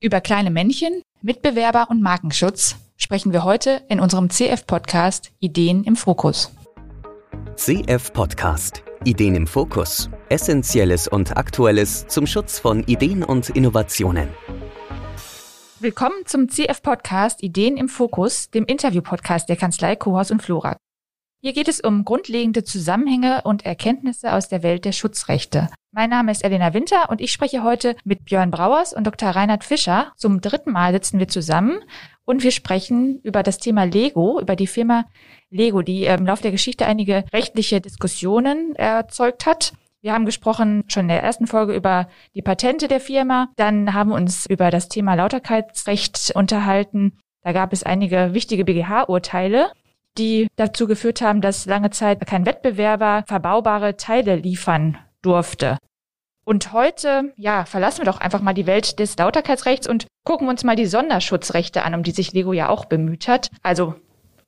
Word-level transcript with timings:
Über 0.00 0.20
kleine 0.20 0.52
Männchen, 0.52 1.02
Mitbewerber 1.22 1.88
und 1.90 2.00
Markenschutz 2.00 2.76
sprechen 2.96 3.32
wir 3.32 3.42
heute 3.42 3.82
in 3.88 3.98
unserem 3.98 4.30
CF-Podcast 4.30 5.32
Ideen 5.40 5.82
im 5.82 5.96
Fokus. 5.96 6.52
CF 7.56 8.12
Podcast 8.12 8.84
Ideen 9.02 9.34
im 9.34 9.48
Fokus. 9.48 10.08
Essentielles 10.28 11.08
und 11.08 11.36
Aktuelles 11.36 12.06
zum 12.06 12.28
Schutz 12.28 12.60
von 12.60 12.84
Ideen 12.84 13.24
und 13.24 13.50
Innovationen. 13.50 14.28
Willkommen 15.80 16.24
zum 16.26 16.48
CF-Podcast 16.48 17.42
Ideen 17.42 17.76
im 17.76 17.88
Fokus, 17.88 18.50
dem 18.50 18.66
Interview-Podcast 18.66 19.48
der 19.48 19.56
Kanzlei 19.56 19.96
Kohaus 19.96 20.30
und 20.30 20.40
Florak. 20.40 20.76
Hier 21.40 21.52
geht 21.52 21.68
es 21.68 21.78
um 21.78 22.04
grundlegende 22.04 22.64
Zusammenhänge 22.64 23.42
und 23.44 23.64
Erkenntnisse 23.64 24.32
aus 24.32 24.48
der 24.48 24.64
Welt 24.64 24.84
der 24.84 24.90
Schutzrechte. 24.90 25.68
Mein 25.92 26.10
Name 26.10 26.32
ist 26.32 26.42
Elena 26.42 26.74
Winter 26.74 27.10
und 27.10 27.20
ich 27.20 27.30
spreche 27.30 27.62
heute 27.62 27.94
mit 28.02 28.24
Björn 28.24 28.50
Brauers 28.50 28.92
und 28.92 29.06
Dr. 29.06 29.30
Reinhard 29.30 29.62
Fischer. 29.62 30.12
Zum 30.16 30.40
dritten 30.40 30.72
Mal 30.72 30.92
sitzen 30.92 31.20
wir 31.20 31.28
zusammen 31.28 31.78
und 32.24 32.42
wir 32.42 32.50
sprechen 32.50 33.20
über 33.22 33.44
das 33.44 33.58
Thema 33.58 33.84
Lego, 33.84 34.40
über 34.40 34.56
die 34.56 34.66
Firma 34.66 35.04
Lego, 35.48 35.82
die 35.82 36.06
im 36.06 36.26
Laufe 36.26 36.42
der 36.42 36.50
Geschichte 36.50 36.86
einige 36.86 37.24
rechtliche 37.32 37.80
Diskussionen 37.80 38.74
erzeugt 38.74 39.46
hat. 39.46 39.74
Wir 40.00 40.14
haben 40.14 40.26
gesprochen 40.26 40.82
schon 40.88 41.02
in 41.02 41.08
der 41.08 41.22
ersten 41.22 41.46
Folge 41.46 41.72
über 41.72 42.08
die 42.34 42.42
Patente 42.42 42.88
der 42.88 43.00
Firma. 43.00 43.48
Dann 43.54 43.94
haben 43.94 44.10
wir 44.10 44.16
uns 44.16 44.44
über 44.46 44.72
das 44.72 44.88
Thema 44.88 45.14
Lauterkeitsrecht 45.14 46.32
unterhalten. 46.34 47.16
Da 47.42 47.52
gab 47.52 47.72
es 47.72 47.84
einige 47.84 48.34
wichtige 48.34 48.64
BGH-Urteile 48.64 49.70
die 50.16 50.48
dazu 50.56 50.86
geführt 50.86 51.20
haben, 51.20 51.40
dass 51.40 51.66
lange 51.66 51.90
Zeit 51.90 52.26
kein 52.26 52.46
Wettbewerber 52.46 53.24
verbaubare 53.26 53.96
Teile 53.96 54.36
liefern 54.36 54.98
durfte. 55.22 55.78
Und 56.44 56.72
heute, 56.72 57.34
ja, 57.36 57.66
verlassen 57.66 57.98
wir 57.98 58.06
doch 58.06 58.20
einfach 58.20 58.40
mal 58.40 58.54
die 58.54 58.66
Welt 58.66 58.98
des 58.98 59.18
Lauterkeitsrechts 59.18 59.86
und 59.86 60.06
gucken 60.24 60.48
uns 60.48 60.64
mal 60.64 60.76
die 60.76 60.86
Sonderschutzrechte 60.86 61.82
an, 61.82 61.94
um 61.94 62.02
die 62.02 62.10
sich 62.10 62.32
Lego 62.32 62.54
ja 62.54 62.70
auch 62.70 62.86
bemüht 62.86 63.28
hat. 63.28 63.50
Also 63.62 63.94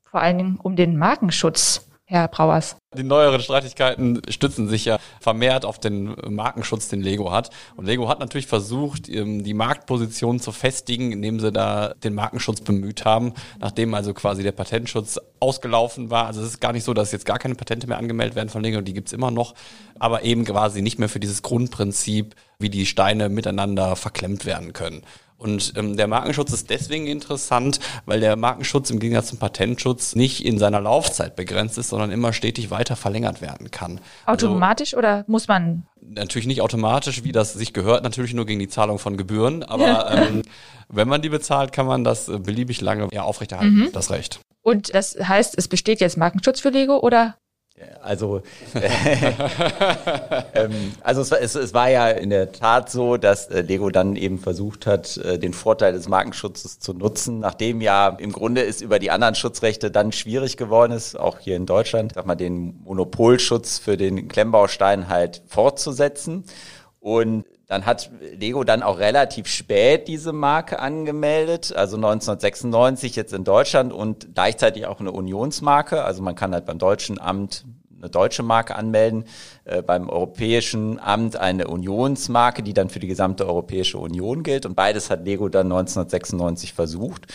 vor 0.03 0.23
allen 0.23 0.39
Dingen 0.39 0.59
um 0.63 0.77
den 0.77 0.97
Markenschutz 0.97 1.91
Herr 2.07 2.27
Brauers? 2.27 2.77
Die 2.97 3.05
neueren 3.05 3.41
Streitigkeiten 3.41 4.21
stützen 4.29 4.67
sich 4.67 4.85
ja 4.85 4.99
vermehrt 5.21 5.65
auf 5.65 5.79
den 5.79 6.17
Markenschutz, 6.27 6.89
den 6.89 7.03
Lego 7.03 7.31
hat. 7.31 7.51
Und 7.77 7.85
Lego 7.85 8.09
hat 8.09 8.19
natürlich 8.19 8.49
versucht, 8.49 9.09
ähm, 9.09 9.45
die 9.45 9.55
Marktposition 9.55 10.41
zu 10.41 10.51
festigen, 10.51 11.13
indem 11.13 11.39
sie 11.39 11.53
da 11.53 11.95
den 12.03 12.15
Markenschutz 12.15 12.63
bemüht 12.63 13.05
haben, 13.05 13.35
nachdem 13.61 13.95
also 13.95 14.13
quasi 14.13 14.43
der 14.43 14.51
Patentschutz 14.51 15.21
ausgelaufen 15.39 16.11
war. 16.11 16.27
Also 16.27 16.41
es 16.41 16.49
ist 16.49 16.61
gar 16.61 16.73
nicht 16.73 16.83
so, 16.83 16.93
dass 16.93 17.13
jetzt 17.13 17.27
gar 17.27 17.39
keine 17.39 17.55
Patente 17.55 17.87
mehr 17.87 17.99
angemeldet 17.99 18.35
werden 18.35 18.49
von 18.49 18.65
Lego, 18.65 18.81
die 18.81 18.93
gibt's 18.93 19.13
immer 19.13 19.31
noch, 19.31 19.55
aber 20.01 20.25
eben 20.25 20.45
quasi 20.45 20.83
nicht 20.83 20.99
mehr 20.99 21.09
für 21.09 21.21
dieses 21.21 21.43
Grundprinzip, 21.43 22.35
wie 22.59 22.71
die 22.71 22.87
Steine 22.87 23.29
miteinander 23.29 23.95
verklemmt 23.95 24.47
werden 24.47 24.73
können. 24.73 25.03
Und 25.41 25.73
ähm, 25.77 25.97
der 25.97 26.07
Markenschutz 26.07 26.53
ist 26.53 26.69
deswegen 26.69 27.07
interessant, 27.07 27.81
weil 28.05 28.21
der 28.21 28.37
Markenschutz 28.37 28.91
im 28.91 28.99
Gegensatz 28.99 29.29
zum 29.29 29.39
Patentschutz 29.39 30.15
nicht 30.15 30.45
in 30.45 30.59
seiner 30.59 30.83
Laufzeit 30.83 31.35
begrenzt 31.35 31.79
ist, 31.79 31.89
sondern 31.89 32.11
immer 32.11 32.35
stetig 32.35 32.71
weiter 32.71 32.95
verlängert 32.95 33.41
werden 33.41 33.71
kann. 33.71 34.01
Also 34.27 34.49
Automatisch 34.49 34.93
also, 34.95 34.99
oder 34.99 35.25
muss 35.29 35.49
man? 35.49 35.87
Natürlich 36.03 36.47
nicht 36.47 36.61
automatisch, 36.61 37.25
wie 37.25 37.33
das 37.33 37.55
sich 37.55 37.73
gehört, 37.73 38.05
natürlich 38.05 38.35
nur 38.35 38.45
gegen 38.45 38.61
die 38.61 38.69
Zahlung 38.69 38.99
von 38.99 39.17
Gebühren. 39.17 39.63
Aber 39.63 40.11
ähm, 40.11 40.43
wenn 40.89 41.09
man 41.09 41.23
die 41.23 41.31
bezahlt, 41.31 41.73
kann 41.73 41.87
man 41.87 42.05
das 42.05 42.29
äh, 42.29 42.39
beliebig 42.39 42.83
lange 42.83 43.09
ja, 43.11 43.23
aufrechterhalten, 43.23 43.77
mhm. 43.77 43.93
das 43.93 44.11
Recht. 44.11 44.41
Und 44.61 44.95
das 44.95 45.17
heißt, 45.19 45.57
es 45.57 45.69
besteht 45.69 46.01
jetzt 46.01 46.19
Markenschutz 46.19 46.61
für 46.61 46.69
Lego 46.69 46.99
oder 46.99 47.37
also, 48.03 48.43
ähm, 50.55 50.93
also 51.03 51.21
es, 51.21 51.33
es, 51.33 51.55
es, 51.55 51.75
war 51.75 51.91
ja 51.91 52.09
in 52.09 52.31
der 52.31 52.53
Tat 52.53 52.91
so, 52.91 53.17
dass 53.17 53.47
äh, 53.49 53.61
Lego 53.61 53.91
dann 53.91 54.17
eben 54.17 54.39
versucht 54.39 54.87
hat, 54.87 55.17
äh, 55.19 55.39
den 55.39 55.53
Vorteil 55.53 55.93
des 55.93 56.09
Markenschutzes 56.09 56.79
zu 56.79 56.95
nutzen, 56.95 57.41
nachdem 57.41 57.81
ja 57.81 58.09
im 58.09 58.33
Grunde 58.33 58.65
es 58.65 58.81
über 58.81 58.99
die 58.99 59.11
anderen 59.11 59.35
Schutzrechte 59.35 59.91
dann 59.91 60.13
schwierig 60.13 60.57
geworden 60.57 60.93
ist, 60.93 61.19
auch 61.19 61.39
hier 61.39 61.57
in 61.57 61.67
Deutschland, 61.67 62.13
sag 62.15 62.27
mal, 62.27 62.37
den 62.37 62.81
Monopolschutz 62.85 63.79
für 63.79 63.97
den 63.97 64.29
Klemmbaustein 64.29 65.09
halt 65.09 65.43
fortzusetzen. 65.47 66.45
Und 67.01 67.47
dann 67.67 67.87
hat 67.87 68.11
Lego 68.21 68.63
dann 68.65 68.83
auch 68.83 68.99
relativ 68.99 69.47
spät 69.47 70.07
diese 70.07 70.33
Marke 70.33 70.81
angemeldet, 70.81 71.73
also 71.75 71.97
1996 71.97 73.17
jetzt 73.17 73.33
in 73.33 73.45
Deutschland 73.45 73.93
und 73.93 74.35
gleichzeitig 74.35 74.87
auch 74.87 75.01
eine 75.01 75.13
Unionsmarke. 75.13 76.05
Also 76.05 76.23
man 76.23 76.35
kann 76.35 76.53
halt 76.53 76.67
beim 76.67 76.79
deutschen 76.79 77.21
Amt 77.21 77.65
eine 78.01 78.11
deutsche 78.11 78.43
Marke 78.43 78.77
anmelden, 78.77 79.25
äh, 79.65 79.83
beim 79.83 80.09
Europäischen 80.09 80.99
Amt 80.99 81.37
eine 81.37 81.69
Unionsmarke, 81.69 82.63
die 82.63 82.75
dann 82.75 82.89
für 82.89 82.99
die 82.99 83.07
gesamte 83.07 83.47
Europäische 83.47 83.99
Union 83.99 84.43
gilt. 84.43 84.67
Und 84.67 84.75
beides 84.75 85.11
hat 85.11 85.25
Lego 85.25 85.49
dann 85.49 85.67
1996 85.67 86.73
versucht 86.73 87.27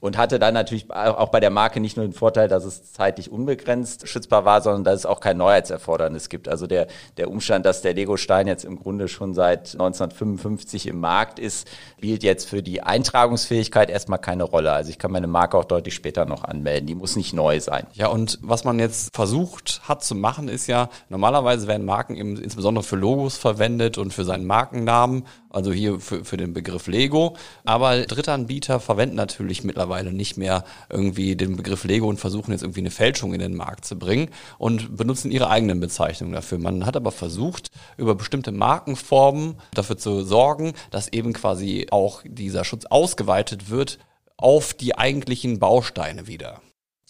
und 0.00 0.16
hatte 0.16 0.38
dann 0.38 0.54
natürlich 0.54 0.90
auch 0.90 1.28
bei 1.28 1.40
der 1.40 1.50
Marke 1.50 1.80
nicht 1.80 1.96
nur 1.96 2.06
den 2.06 2.12
Vorteil, 2.12 2.48
dass 2.48 2.64
es 2.64 2.92
zeitlich 2.92 3.30
unbegrenzt 3.30 4.08
schützbar 4.08 4.44
war, 4.44 4.60
sondern 4.60 4.84
dass 4.84 5.00
es 5.00 5.06
auch 5.06 5.20
kein 5.20 5.36
Neuheitserfordernis 5.36 6.28
gibt. 6.28 6.48
Also 6.48 6.66
der, 6.66 6.86
der 7.16 7.30
Umstand, 7.30 7.66
dass 7.66 7.82
der 7.82 7.94
Lego-Stein 7.94 8.46
jetzt 8.46 8.64
im 8.64 8.78
Grunde 8.78 9.08
schon 9.08 9.34
seit 9.34 9.72
1955 9.72 10.86
im 10.86 11.00
Markt 11.00 11.38
ist, 11.38 11.68
spielt 11.96 12.22
jetzt 12.22 12.48
für 12.48 12.62
die 12.62 12.82
Eintragungsfähigkeit 12.82 13.90
erstmal 13.90 14.18
keine 14.18 14.44
Rolle. 14.44 14.72
Also 14.72 14.90
ich 14.90 14.98
kann 14.98 15.10
meine 15.10 15.26
Marke 15.26 15.56
auch 15.56 15.64
deutlich 15.64 15.94
später 15.94 16.24
noch 16.24 16.44
anmelden. 16.44 16.86
Die 16.86 16.94
muss 16.94 17.16
nicht 17.16 17.32
neu 17.32 17.60
sein. 17.60 17.86
Ja, 17.94 18.08
und 18.08 18.38
was 18.42 18.64
man 18.64 18.78
jetzt 18.78 19.14
versucht 19.14 19.80
hat 19.88 20.04
zu 20.04 20.14
machen, 20.14 20.48
ist 20.48 20.66
ja, 20.66 20.88
normalerweise 21.08 21.66
werden 21.66 21.84
Marken 21.84 22.16
eben 22.16 22.36
insbesondere 22.36 22.84
für 22.84 22.96
Logos 22.96 23.36
verwendet 23.36 23.98
und 23.98 24.12
für 24.12 24.24
seinen 24.24 24.46
Markennamen 24.46 25.24
also 25.58 25.72
hier 25.72 26.00
für, 26.00 26.24
für 26.24 26.36
den 26.36 26.52
Begriff 26.52 26.86
Lego. 26.86 27.36
Aber 27.64 28.00
Drittanbieter 28.02 28.80
verwenden 28.80 29.16
natürlich 29.16 29.64
mittlerweile 29.64 30.12
nicht 30.12 30.36
mehr 30.36 30.64
irgendwie 30.88 31.36
den 31.36 31.56
Begriff 31.56 31.84
Lego 31.84 32.08
und 32.08 32.18
versuchen 32.18 32.52
jetzt 32.52 32.62
irgendwie 32.62 32.80
eine 32.80 32.90
Fälschung 32.90 33.34
in 33.34 33.40
den 33.40 33.54
Markt 33.54 33.84
zu 33.84 33.98
bringen 33.98 34.30
und 34.58 34.96
benutzen 34.96 35.30
ihre 35.30 35.50
eigenen 35.50 35.80
Bezeichnungen 35.80 36.32
dafür. 36.32 36.58
Man 36.58 36.86
hat 36.86 36.96
aber 36.96 37.12
versucht, 37.12 37.70
über 37.96 38.14
bestimmte 38.14 38.52
Markenformen 38.52 39.56
dafür 39.74 39.98
zu 39.98 40.22
sorgen, 40.22 40.74
dass 40.90 41.08
eben 41.12 41.32
quasi 41.32 41.88
auch 41.90 42.22
dieser 42.24 42.64
Schutz 42.64 42.86
ausgeweitet 42.86 43.68
wird 43.68 43.98
auf 44.36 44.72
die 44.72 44.96
eigentlichen 44.96 45.58
Bausteine 45.58 46.26
wieder. 46.28 46.62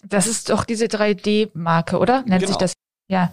Das 0.03 0.27
ist 0.27 0.49
doch 0.49 0.63
diese 0.63 0.85
3D-Marke, 0.85 1.99
oder? 1.99 2.23
Nennt 2.23 2.41
genau. 2.41 2.47
sich 2.47 2.57
das? 2.57 2.73
Ja. 3.07 3.31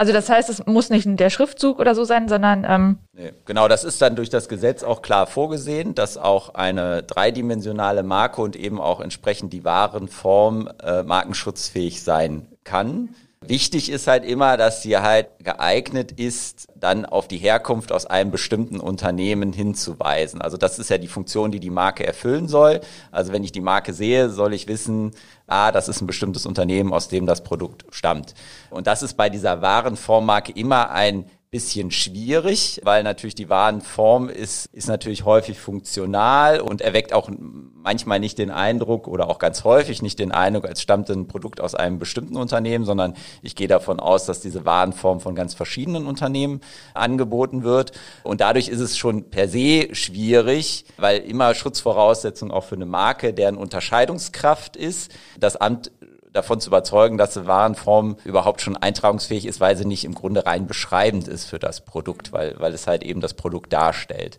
Also 0.00 0.12
das 0.12 0.28
heißt, 0.30 0.48
es 0.48 0.64
muss 0.64 0.90
nicht 0.90 1.08
der 1.18 1.28
Schriftzug 1.28 1.80
oder 1.80 1.96
so 1.96 2.04
sein, 2.04 2.28
sondern 2.28 2.64
ähm 2.66 2.98
nee, 3.14 3.32
genau, 3.44 3.66
das 3.66 3.82
ist 3.82 4.00
dann 4.00 4.14
durch 4.14 4.30
das 4.30 4.48
Gesetz 4.48 4.84
auch 4.84 5.02
klar 5.02 5.26
vorgesehen, 5.26 5.96
dass 5.96 6.16
auch 6.16 6.54
eine 6.54 7.02
dreidimensionale 7.02 8.04
Marke 8.04 8.40
und 8.40 8.54
eben 8.54 8.80
auch 8.80 9.00
entsprechend 9.00 9.52
die 9.52 9.64
Warenform 9.64 10.70
äh, 10.80 11.02
markenschutzfähig 11.02 12.04
sein 12.04 12.46
kann. 12.62 13.08
Wichtig 13.40 13.88
ist 13.88 14.08
halt 14.08 14.24
immer, 14.24 14.56
dass 14.56 14.82
sie 14.82 14.98
halt 14.98 15.28
geeignet 15.44 16.10
ist, 16.10 16.66
dann 16.74 17.06
auf 17.06 17.28
die 17.28 17.38
Herkunft 17.38 17.92
aus 17.92 18.04
einem 18.04 18.32
bestimmten 18.32 18.80
Unternehmen 18.80 19.52
hinzuweisen. 19.52 20.42
Also 20.42 20.56
das 20.56 20.80
ist 20.80 20.90
ja 20.90 20.98
die 20.98 21.06
Funktion, 21.06 21.52
die 21.52 21.60
die 21.60 21.70
Marke 21.70 22.04
erfüllen 22.04 22.48
soll. 22.48 22.80
Also 23.12 23.32
wenn 23.32 23.44
ich 23.44 23.52
die 23.52 23.60
Marke 23.60 23.92
sehe, 23.92 24.30
soll 24.30 24.54
ich 24.54 24.66
wissen, 24.66 25.12
ah, 25.46 25.70
das 25.70 25.88
ist 25.88 26.00
ein 26.00 26.08
bestimmtes 26.08 26.46
Unternehmen, 26.46 26.92
aus 26.92 27.08
dem 27.08 27.26
das 27.26 27.44
Produkt 27.44 27.84
stammt. 27.90 28.34
Und 28.70 28.88
das 28.88 29.04
ist 29.04 29.14
bei 29.14 29.30
dieser 29.30 29.62
Warenformmarke 29.62 30.50
immer 30.52 30.90
ein 30.90 31.24
bisschen 31.50 31.90
schwierig, 31.90 32.80
weil 32.84 33.02
natürlich 33.02 33.34
die 33.34 33.48
Warenform 33.48 34.28
ist, 34.28 34.66
ist 34.66 34.86
natürlich 34.86 35.24
häufig 35.24 35.58
funktional 35.58 36.60
und 36.60 36.82
erweckt 36.82 37.14
auch 37.14 37.30
manchmal 37.30 38.20
nicht 38.20 38.36
den 38.36 38.50
Eindruck 38.50 39.08
oder 39.08 39.30
auch 39.30 39.38
ganz 39.38 39.64
häufig 39.64 40.02
nicht 40.02 40.18
den 40.18 40.30
Eindruck, 40.30 40.66
als 40.66 40.82
stammt 40.82 41.08
ein 41.08 41.26
Produkt 41.26 41.62
aus 41.62 41.74
einem 41.74 41.98
bestimmten 41.98 42.36
Unternehmen, 42.36 42.84
sondern 42.84 43.14
ich 43.40 43.56
gehe 43.56 43.66
davon 43.66 43.98
aus, 43.98 44.26
dass 44.26 44.40
diese 44.40 44.66
Warenform 44.66 45.20
von 45.20 45.34
ganz 45.34 45.54
verschiedenen 45.54 46.06
Unternehmen 46.06 46.60
angeboten 46.92 47.62
wird. 47.62 47.92
Und 48.24 48.42
dadurch 48.42 48.68
ist 48.68 48.80
es 48.80 48.98
schon 48.98 49.30
per 49.30 49.48
se 49.48 49.88
schwierig, 49.92 50.84
weil 50.98 51.20
immer 51.20 51.54
Schutzvoraussetzung 51.54 52.50
auch 52.50 52.64
für 52.64 52.74
eine 52.74 52.86
Marke, 52.86 53.32
deren 53.32 53.56
Unterscheidungskraft 53.56 54.76
ist. 54.76 55.12
Das 55.40 55.56
Amt 55.56 55.92
davon 56.32 56.60
zu 56.60 56.70
überzeugen, 56.70 57.18
dass 57.18 57.34
die 57.34 57.46
Warenform 57.46 58.16
überhaupt 58.24 58.60
schon 58.60 58.76
eintragungsfähig 58.76 59.46
ist, 59.46 59.60
weil 59.60 59.76
sie 59.76 59.84
nicht 59.84 60.04
im 60.04 60.14
Grunde 60.14 60.46
rein 60.46 60.66
beschreibend 60.66 61.28
ist 61.28 61.44
für 61.44 61.58
das 61.58 61.84
Produkt, 61.84 62.32
weil, 62.32 62.54
weil 62.58 62.74
es 62.74 62.86
halt 62.86 63.02
eben 63.02 63.20
das 63.20 63.34
Produkt 63.34 63.72
darstellt. 63.72 64.38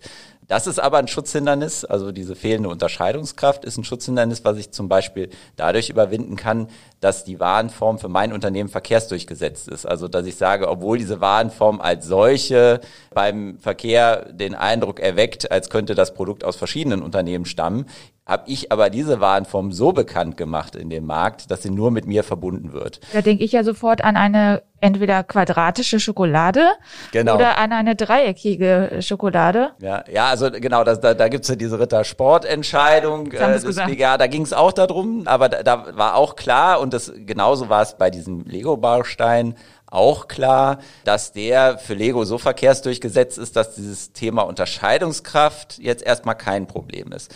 Das 0.49 0.65
ist 0.65 0.79
aber 0.79 0.97
ein 0.97 1.07
Schutzhindernis, 1.07 1.85
also 1.85 2.11
diese 2.11 2.35
fehlende 2.35 2.69
Unterscheidungskraft 2.69 3.63
ist 3.65 3.77
ein 3.77 3.83
Schutzhindernis, 3.83 4.43
was 4.43 4.57
ich 4.57 4.71
zum 4.71 4.89
Beispiel 4.89 5.29
dadurch 5.55 5.91
überwinden 5.91 6.37
kann, 6.37 6.69
dass 7.01 7.23
die 7.23 7.39
Warenform 7.39 7.99
für 7.99 8.09
mein 8.09 8.33
Unternehmen 8.33 8.67
verkehrsdurchgesetzt 8.67 9.67
ist. 9.67 9.85
Also 9.85 10.07
dass 10.07 10.25
ich 10.25 10.37
sage, 10.37 10.67
obwohl 10.67 10.97
diese 10.97 11.21
Warenform 11.21 11.79
als 11.81 12.07
solche 12.07 12.81
beim 13.13 13.59
Verkehr 13.59 14.25
den 14.31 14.55
Eindruck 14.55 14.99
erweckt, 14.99 15.51
als 15.51 15.69
könnte 15.69 15.93
das 15.93 16.15
Produkt 16.15 16.43
aus 16.43 16.55
verschiedenen 16.55 17.03
Unternehmen 17.03 17.45
stammen, 17.45 17.85
habe 18.29 18.43
ich 18.45 18.71
aber 18.71 18.89
diese 18.91 19.19
Warenform 19.19 19.71
so 19.71 19.91
bekannt 19.91 20.37
gemacht 20.37 20.75
in 20.75 20.89
dem 20.89 21.05
Markt, 21.05 21.49
dass 21.49 21.63
sie 21.63 21.71
nur 21.71 21.89
mit 21.89 22.05
mir 22.05 22.23
verbunden 22.23 22.73
wird. 22.73 23.01
Da 23.11 23.21
denke 23.21 23.43
ich 23.43 23.51
ja 23.53 23.63
sofort 23.63 24.03
an 24.03 24.15
eine 24.15 24.61
entweder 24.81 25.23
quadratische 25.23 25.99
Schokolade 25.99 26.69
genau. 27.11 27.35
oder 27.35 27.57
an 27.57 27.73
eine 27.73 27.95
dreieckige 27.95 28.99
Schokolade. 29.01 29.71
Ja, 29.79 30.03
ja 30.09 30.27
also 30.27 30.51
genau, 30.51 30.83
das, 30.83 31.01
da, 31.01 31.15
da 31.15 31.27
gibt 31.27 31.43
es 31.43 31.49
ja 31.49 31.55
diese 31.55 31.79
Rittersportentscheidung 31.79 33.31
äh, 33.31 33.59
des 33.59 33.75
BGA, 33.75 34.17
da 34.17 34.27
ging 34.27 34.43
es 34.43 34.53
auch 34.53 34.71
darum, 34.71 35.23
aber 35.25 35.49
da, 35.49 35.63
da 35.63 35.97
war 35.97 36.15
auch 36.15 36.35
klar, 36.35 36.79
und 36.79 36.93
das 36.93 37.11
genauso 37.15 37.67
war 37.67 37.81
es 37.81 37.97
bei 37.97 38.11
diesem 38.11 38.45
Lego-Baustein, 38.45 39.55
auch 39.87 40.27
klar, 40.27 40.77
dass 41.03 41.33
der 41.33 41.79
für 41.79 41.95
Lego 41.95 42.23
so 42.23 42.37
verkehrsdurchgesetzt 42.37 43.39
ist, 43.39 43.55
dass 43.55 43.73
dieses 43.73 44.13
Thema 44.13 44.43
Unterscheidungskraft 44.43 45.79
jetzt 45.79 46.03
erstmal 46.03 46.35
kein 46.35 46.67
Problem 46.67 47.11
ist. 47.11 47.33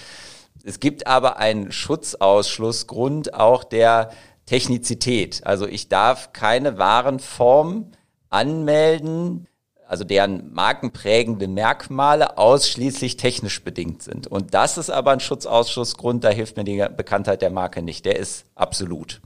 Es 0.63 0.80
gibt 0.80 1.07
aber 1.07 1.38
einen 1.38 1.71
Schutzausschlussgrund 1.74 3.33
auch 3.33 3.65
der 3.65 4.12
Technizität. 4.45 5.42
Also 5.45 5.68
ich 5.68 5.89
darf 5.89 6.31
keine 6.31 6.77
Warenform 6.77 7.92
anmelden, 8.30 9.48
also 9.88 10.06
deren 10.06 10.54
markenprägende 10.54 11.48
Merkmale 11.50 12.38
ausschließlich 12.38 13.18
technisch 13.18 13.63
bedingt 13.63 14.01
sind. 14.04 14.25
Und 14.27 14.54
das 14.54 14.77
ist 14.77 14.89
aber 14.89 15.12
ein 15.12 15.19
Schutzausschlussgrund, 15.19 16.24
da 16.24 16.30
hilft 16.30 16.56
mir 16.56 16.63
die 16.63 16.83
Bekanntheit 16.95 17.42
der 17.42 17.51
Marke 17.51 17.81
nicht. 17.81 18.06
Der 18.06 18.18
ist 18.18 18.45
absolut. 18.56 19.21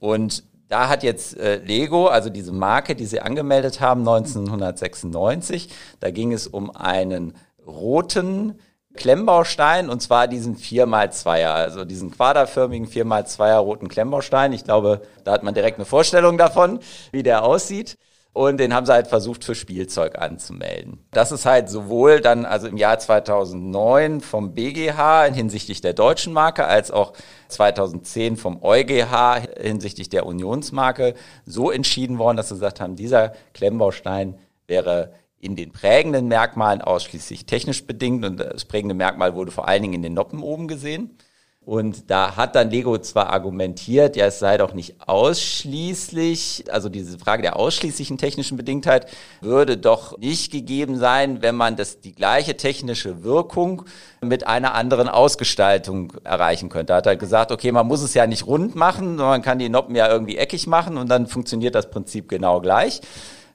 Und 0.00 0.42
da 0.68 0.88
hat 0.88 1.02
jetzt 1.02 1.36
äh, 1.36 1.56
Lego, 1.56 2.08
also 2.08 2.28
diese 2.28 2.52
Marke, 2.52 2.96
die 2.96 3.06
sie 3.06 3.20
angemeldet 3.20 3.80
haben, 3.80 4.00
1996, 4.00 5.68
da 6.00 6.10
ging 6.10 6.32
es 6.32 6.46
um 6.46 6.74
einen 6.74 7.34
roten 7.66 8.58
Klemmbaustein 8.94 9.88
und 9.88 10.02
zwar 10.02 10.28
diesen 10.28 10.56
4x2er, 10.56 11.52
also 11.52 11.84
diesen 11.84 12.10
quaderförmigen 12.10 12.88
4x2er 12.88 13.58
roten 13.58 13.88
Klemmbaustein. 13.88 14.52
Ich 14.52 14.64
glaube, 14.64 15.02
da 15.24 15.32
hat 15.32 15.42
man 15.42 15.54
direkt 15.54 15.78
eine 15.78 15.84
Vorstellung 15.84 16.38
davon, 16.38 16.80
wie 17.10 17.22
der 17.22 17.44
aussieht. 17.44 17.96
Und 18.34 18.58
den 18.58 18.72
haben 18.72 18.86
sie 18.86 18.92
halt 18.94 19.08
versucht 19.08 19.44
für 19.44 19.54
Spielzeug 19.54 20.18
anzumelden. 20.18 21.04
Das 21.10 21.32
ist 21.32 21.44
halt 21.44 21.68
sowohl 21.68 22.22
dann 22.22 22.46
also 22.46 22.66
im 22.66 22.78
Jahr 22.78 22.98
2009 22.98 24.22
vom 24.22 24.54
BGH 24.54 25.24
hinsichtlich 25.24 25.82
der 25.82 25.92
deutschen 25.92 26.32
Marke 26.32 26.64
als 26.64 26.90
auch 26.90 27.12
2010 27.48 28.38
vom 28.38 28.62
EuGH 28.62 29.48
hinsichtlich 29.60 30.08
der 30.08 30.24
Unionsmarke 30.24 31.12
so 31.44 31.70
entschieden 31.70 32.18
worden, 32.18 32.38
dass 32.38 32.48
sie 32.48 32.54
gesagt 32.54 32.80
haben, 32.80 32.96
dieser 32.96 33.34
Klemmbaustein 33.52 34.38
wäre 34.66 35.12
in 35.42 35.56
den 35.56 35.72
prägenden 35.72 36.28
Merkmalen 36.28 36.80
ausschließlich 36.80 37.46
technisch 37.46 37.84
bedingt 37.84 38.24
und 38.24 38.38
das 38.38 38.64
prägende 38.64 38.94
Merkmal 38.94 39.34
wurde 39.34 39.50
vor 39.50 39.66
allen 39.66 39.82
Dingen 39.82 39.94
in 39.94 40.02
den 40.02 40.14
Noppen 40.14 40.40
oben 40.40 40.68
gesehen. 40.68 41.18
Und 41.64 42.10
da 42.10 42.34
hat 42.34 42.56
dann 42.56 42.70
Lego 42.70 42.98
zwar 42.98 43.30
argumentiert, 43.30 44.16
ja, 44.16 44.26
es 44.26 44.40
sei 44.40 44.56
doch 44.56 44.74
nicht 44.74 44.96
ausschließlich, 45.06 46.64
also 46.70 46.88
diese 46.88 47.20
Frage 47.20 47.42
der 47.42 47.56
ausschließlichen 47.56 48.18
technischen 48.18 48.56
Bedingtheit 48.56 49.06
würde 49.40 49.76
doch 49.76 50.18
nicht 50.18 50.50
gegeben 50.50 50.96
sein, 50.98 51.40
wenn 51.40 51.54
man 51.54 51.76
das, 51.76 52.00
die 52.00 52.12
gleiche 52.12 52.56
technische 52.56 53.22
Wirkung 53.22 53.84
mit 54.20 54.46
einer 54.46 54.74
anderen 54.74 55.08
Ausgestaltung 55.08 56.12
erreichen 56.24 56.68
könnte. 56.68 56.92
Da 56.92 56.96
hat 56.96 57.06
er 57.06 57.16
gesagt, 57.16 57.52
okay, 57.52 57.70
man 57.70 57.86
muss 57.86 58.02
es 58.02 58.14
ja 58.14 58.26
nicht 58.26 58.46
rund 58.46 58.74
machen, 58.74 59.16
sondern 59.16 59.28
man 59.28 59.42
kann 59.42 59.60
die 59.60 59.68
Noppen 59.68 59.94
ja 59.94 60.08
irgendwie 60.08 60.38
eckig 60.38 60.66
machen 60.66 60.96
und 60.96 61.08
dann 61.08 61.28
funktioniert 61.28 61.76
das 61.76 61.90
Prinzip 61.90 62.28
genau 62.28 62.60
gleich. 62.60 63.02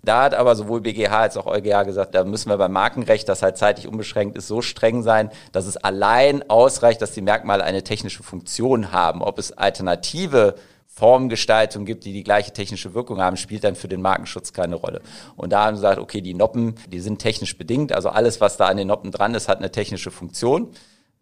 Da 0.07 0.24
hat 0.24 0.33
aber 0.33 0.56
sowohl 0.56 0.80
BGH 0.80 1.19
als 1.19 1.36
auch 1.36 1.48
EuGH 1.48 1.83
gesagt, 1.83 2.15
da 2.15 2.24
müssen 2.24 2.50
wir 2.50 2.57
beim 2.57 2.71
Markenrecht, 2.71 3.27
das 3.27 3.42
halt 3.42 3.57
zeitlich 3.57 3.89
unbeschränkt 3.89 4.38
ist, 4.38 4.48
so 4.48 4.62
streng 4.62 5.04
sein, 5.04 5.30
dass 5.51 5.65
es 5.65 5.75
allein 5.75 6.50
ausreicht, 6.50 7.01
dass 7.01 7.12
die 7.12 7.21
Merkmale 7.21 7.65
eine 7.65 7.83
technische 7.83 8.24
Funktion 8.24 8.94
haben. 8.94 9.21
Ob 9.21 9.38
es 9.38 9.51
alternative 9.51 10.56
Formgestaltung 10.88 11.83
gibt, 11.83 12.06
die 12.06 12.13
die 12.13 12.24
gleiche 12.24 12.54
technische 12.54 12.94
Wirkung 12.94 13.19
haben, 13.19 13.36
spielt 13.36 13.65
dann 13.65 13.75
für 13.75 13.89
den 13.89 14.01
Markenschutz 14.01 14.54
keine 14.54 14.75
Rolle. 14.75 15.01
Und 15.36 15.51
da 15.51 15.65
haben 15.65 15.75
sie 15.75 15.81
gesagt, 15.81 16.00
okay, 16.00 16.21
die 16.21 16.33
Noppen, 16.33 16.75
die 16.88 17.01
sind 17.01 17.19
technisch 17.19 17.57
bedingt, 17.57 17.92
also 17.92 18.07
alles, 18.07 18.39
was 18.39 18.56
da 18.56 18.68
an 18.68 18.77
den 18.77 18.88
Noppen 18.88 19.12
dran 19.12 19.36
ist, 19.36 19.50
hat 19.50 19.57
eine 19.57 19.71
technische 19.71 20.09
Funktion. 20.09 20.71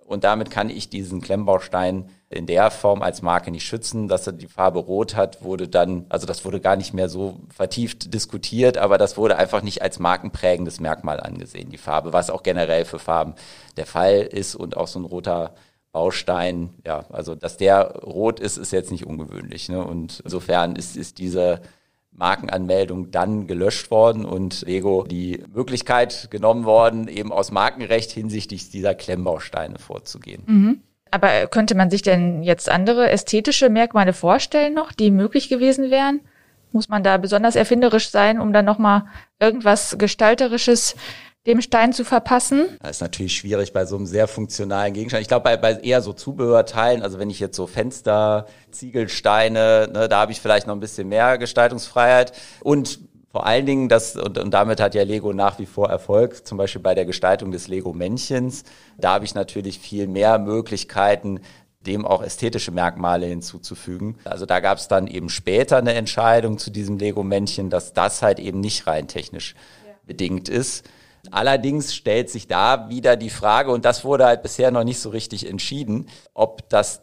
Und 0.05 0.23
damit 0.23 0.51
kann 0.51 0.69
ich 0.69 0.89
diesen 0.89 1.19
Klemmbaustein 1.19 2.09
in 2.29 2.45
der 2.45 2.69
Form 2.69 3.01
als 3.01 3.23
Marke 3.23 3.49
nicht 3.49 3.65
schützen. 3.65 4.07
Dass 4.07 4.27
er 4.27 4.33
die 4.33 4.47
Farbe 4.47 4.79
rot 4.79 5.15
hat, 5.15 5.43
wurde 5.43 5.67
dann, 5.67 6.05
also 6.09 6.27
das 6.27 6.45
wurde 6.45 6.61
gar 6.61 6.75
nicht 6.75 6.93
mehr 6.93 7.09
so 7.09 7.39
vertieft 7.49 8.13
diskutiert, 8.13 8.77
aber 8.77 8.99
das 8.99 9.17
wurde 9.17 9.37
einfach 9.37 9.63
nicht 9.63 9.81
als 9.81 9.97
markenprägendes 9.97 10.79
Merkmal 10.79 11.19
angesehen, 11.19 11.69
die 11.69 11.77
Farbe, 11.77 12.13
was 12.13 12.29
auch 12.29 12.43
generell 12.43 12.85
für 12.85 12.99
Farben 12.99 13.33
der 13.77 13.87
Fall 13.87 14.21
ist 14.21 14.55
und 14.55 14.77
auch 14.77 14.87
so 14.87 14.99
ein 14.99 15.05
roter 15.05 15.55
Baustein, 15.91 16.75
ja, 16.85 17.05
also 17.09 17.35
dass 17.35 17.57
der 17.57 17.95
rot 18.03 18.39
ist, 18.39 18.57
ist 18.57 18.73
jetzt 18.73 18.91
nicht 18.91 19.07
ungewöhnlich. 19.07 19.69
Ne? 19.69 19.83
Und 19.83 20.19
insofern 20.25 20.75
ist, 20.75 20.97
ist 20.97 21.17
diese 21.17 21.61
Markenanmeldung 22.17 23.11
dann 23.11 23.47
gelöscht 23.47 23.91
worden 23.91 24.25
und 24.25 24.61
Lego 24.61 25.03
die 25.03 25.43
Möglichkeit 25.53 26.29
genommen 26.31 26.65
worden, 26.65 27.07
eben 27.07 27.31
aus 27.31 27.51
Markenrecht 27.51 28.11
hinsichtlich 28.11 28.69
dieser 28.69 28.95
Klemmbausteine 28.95 29.79
vorzugehen. 29.79 30.43
Mhm. 30.45 30.81
Aber 31.11 31.47
könnte 31.47 31.75
man 31.75 31.89
sich 31.89 32.01
denn 32.01 32.43
jetzt 32.43 32.69
andere 32.69 33.09
ästhetische 33.09 33.69
Merkmale 33.69 34.13
vorstellen 34.13 34.73
noch, 34.73 34.91
die 34.91 35.11
möglich 35.11 35.49
gewesen 35.49 35.91
wären? 35.91 36.21
Muss 36.71 36.89
man 36.89 37.03
da 37.03 37.17
besonders 37.17 37.55
erfinderisch 37.55 38.09
sein, 38.09 38.39
um 38.39 38.51
dann 38.51 38.65
nochmal 38.65 39.05
irgendwas 39.39 39.97
Gestalterisches 39.97 40.95
dem 41.45 41.61
Stein 41.61 41.93
zu 41.93 42.03
verpassen? 42.03 42.67
Das 42.81 42.97
ist 42.97 43.01
natürlich 43.01 43.35
schwierig 43.35 43.71
bei 43.73 43.85
so 43.85 43.95
einem 43.95 44.05
sehr 44.05 44.27
funktionalen 44.27 44.93
Gegenstand. 44.93 45.21
Ich 45.21 45.27
glaube, 45.27 45.43
bei, 45.43 45.57
bei 45.57 45.73
eher 45.73 46.01
so 46.01 46.13
Zubehörteilen, 46.13 47.03
also 47.03 47.19
wenn 47.19 47.29
ich 47.29 47.39
jetzt 47.39 47.55
so 47.55 47.67
Fenster, 47.67 48.47
Ziegelsteine, 48.71 49.89
ne, 49.91 50.07
da 50.09 50.21
habe 50.21 50.31
ich 50.31 50.41
vielleicht 50.41 50.67
noch 50.67 50.75
ein 50.75 50.79
bisschen 50.79 51.07
mehr 51.07 51.37
Gestaltungsfreiheit. 51.37 52.33
Und 52.61 52.99
vor 53.31 53.45
allen 53.45 53.65
Dingen, 53.65 53.89
das, 53.89 54.15
und, 54.15 54.37
und 54.37 54.51
damit 54.53 54.79
hat 54.79 54.95
ja 54.95 55.03
Lego 55.03 55.33
nach 55.33 55.59
wie 55.59 55.65
vor 55.65 55.89
Erfolg, 55.89 56.47
zum 56.47 56.57
Beispiel 56.57 56.81
bei 56.81 56.95
der 56.95 57.05
Gestaltung 57.05 57.51
des 57.51 57.67
Lego-Männchens. 57.67 58.63
Da 58.97 59.13
habe 59.13 59.25
ich 59.25 59.35
natürlich 59.35 59.77
viel 59.77 60.07
mehr 60.07 60.39
Möglichkeiten, 60.39 61.41
dem 61.85 62.05
auch 62.05 62.23
ästhetische 62.23 62.71
Merkmale 62.71 63.27
hinzuzufügen. 63.27 64.17
Also 64.23 64.45
da 64.45 64.59
gab 64.59 64.77
es 64.77 64.87
dann 64.87 65.07
eben 65.07 65.29
später 65.29 65.77
eine 65.77 65.93
Entscheidung 65.93 66.57
zu 66.57 66.71
diesem 66.71 66.97
Lego-Männchen, 66.97 67.69
dass 67.69 67.93
das 67.93 68.21
halt 68.21 68.39
eben 68.39 68.59
nicht 68.61 68.87
rein 68.87 69.07
technisch 69.07 69.53
ja. 69.85 69.93
bedingt 70.05 70.49
ist. 70.49 70.89
Allerdings 71.31 71.95
stellt 71.95 72.29
sich 72.29 72.47
da 72.47 72.89
wieder 72.89 73.15
die 73.15 73.29
Frage, 73.29 73.71
und 73.71 73.85
das 73.85 74.03
wurde 74.05 74.25
halt 74.25 74.41
bisher 74.41 74.71
noch 74.71 74.83
nicht 74.83 74.99
so 74.99 75.09
richtig 75.09 75.49
entschieden, 75.49 76.07
ob 76.33 76.67
das 76.69 77.01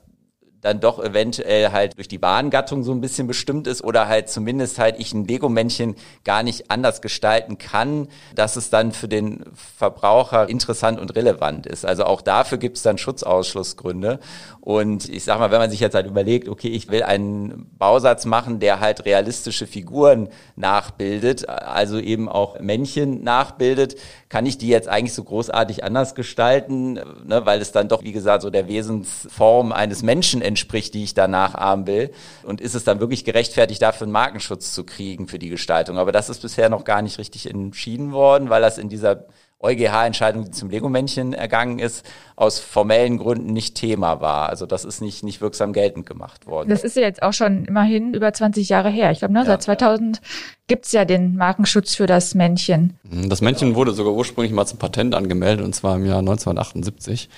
dann 0.63 0.81
doch 0.81 1.03
eventuell 1.03 1.73
halt 1.73 1.99
durch 1.99 2.09
die 2.09 2.19
Bahngattung 2.19 2.85
so 2.85 2.93
ein 2.93 3.01
bisschen 3.01 3.27
bestimmt 3.27 3.67
ist 3.67 3.85
oder 3.85 4.09
halt 4.09 4.31
zumindest 4.31 4.79
halt 4.79 4.99
ich 4.99 5.13
ein 5.13 5.27
Lego-Männchen 5.27 5.97
gar 6.25 6.43
nicht 6.43 6.71
anders 6.71 7.03
gestalten 7.03 7.59
kann, 7.59 8.09
dass 8.35 8.57
es 8.57 8.71
dann 8.71 8.93
für 8.93 9.09
den 9.09 9.45
Verbraucher 9.77 10.49
interessant 10.49 11.01
und 11.01 11.15
relevant 11.17 11.67
ist. 11.67 11.85
Also 11.85 12.05
auch 12.05 12.23
dafür 12.23 12.59
gibt 12.59 12.77
es 12.77 12.83
dann 12.83 12.97
Schutzausschlussgründe. 12.97 14.21
Und 14.61 15.09
ich 15.09 15.25
sag 15.25 15.41
mal, 15.41 15.51
wenn 15.51 15.59
man 15.59 15.71
sich 15.71 15.81
jetzt 15.81 15.95
halt 15.95 16.07
überlegt, 16.07 16.49
okay, 16.49 16.69
ich 16.69 16.89
will 16.89 17.03
einen 17.03 17.69
Bausatz 17.79 18.25
machen, 18.25 18.61
der 18.61 18.79
halt 18.79 19.05
realistische 19.05 19.67
Figuren 19.67 20.29
nachbildet, 20.55 21.49
also 21.49 21.99
eben 21.99 22.29
auch 22.29 22.61
Männchen 22.61 23.25
nachbildet, 23.25 23.97
kann 24.29 24.47
ich 24.47 24.59
die 24.59 24.69
jetzt 24.69 24.89
eigentlich 24.89 25.15
so 25.15 25.25
großartig 25.25 25.83
anders 25.83 26.15
gestalten, 26.15 26.95
ne, 26.95 27.45
weil 27.45 27.61
es 27.61 27.73
dann 27.73 27.89
doch, 27.89 28.05
wie 28.05 28.13
gesagt, 28.13 28.43
so 28.43 28.51
der 28.51 28.69
Wesensform 28.69 29.73
eines 29.73 30.05
Menschen 30.05 30.43
entspricht, 30.53 30.95
die 30.95 31.05
ich 31.05 31.15
da 31.15 31.29
nachahmen 31.29 31.87
will. 31.87 32.11
Und 32.43 32.61
ist 32.61 32.75
es 32.75 32.85
dann 32.85 33.01
wirklich 33.01 33.25
gerechtfertigt, 33.25 33.81
dafür 33.81 34.05
einen 34.05 34.13
Markenschutz 34.13 34.73
zu 34.73 34.85
kriegen 34.85 35.29
für 35.29 35.39
die 35.39 35.49
Gestaltung? 35.49 35.99
Aber 35.99 36.13
das 36.13 36.29
ist 36.29 36.43
bisher 36.43 36.69
noch 36.69 36.85
gar 36.85 37.03
nicht 37.03 37.19
richtig 37.19 37.49
entschieden 37.49 38.13
worden, 38.13 38.51
weil 38.51 38.61
das 38.61 38.79
in 38.79 38.89
dieser 38.89 39.27
EuGH-Entscheidung, 39.63 40.45
die 40.45 40.51
zum 40.51 40.71
Lego-Männchen 40.71 41.33
ergangen 41.33 41.79
ist, 41.79 42.05
aus 42.35 42.59
formellen 42.59 43.19
Gründen 43.19 43.53
nicht 43.53 43.77
Thema 43.77 44.21
war. 44.21 44.49
Also 44.49 44.67
das 44.67 44.85
ist 44.85 45.01
nicht, 45.01 45.23
nicht 45.23 45.41
wirksam 45.41 45.73
geltend 45.73 46.05
gemacht 46.05 46.47
worden. 46.47 46.69
Das 46.69 46.83
ist 46.83 46.97
ja 46.97 47.03
jetzt 47.03 47.23
auch 47.23 47.33
schon 47.33 47.65
immerhin 47.65 48.13
über 48.13 48.33
20 48.33 48.69
Jahre 48.69 48.91
her. 48.91 49.13
Ich 49.13 49.21
glaube, 49.21 49.35
ne, 49.35 49.41
ja, 49.41 49.47
seit 49.47 49.63
2000 49.63 50.17
ja. 50.17 50.23
gibt's 50.67 50.93
ja 50.93 51.05
den 51.05 51.37
Markenschutz 51.37 51.95
für 51.95 52.07
das 52.07 52.35
Männchen. 52.35 52.99
Das 53.05 53.41
Männchen 53.41 53.77
wurde 53.77 53.93
sogar 53.93 54.13
ursprünglich 54.13 54.53
mal 54.53 54.67
zum 54.67 54.79
Patent 54.79 55.15
angemeldet, 55.15 55.65
und 55.65 55.75
zwar 55.75 55.97
im 55.97 56.07
Jahr 56.07 56.19
1978. 56.19 57.29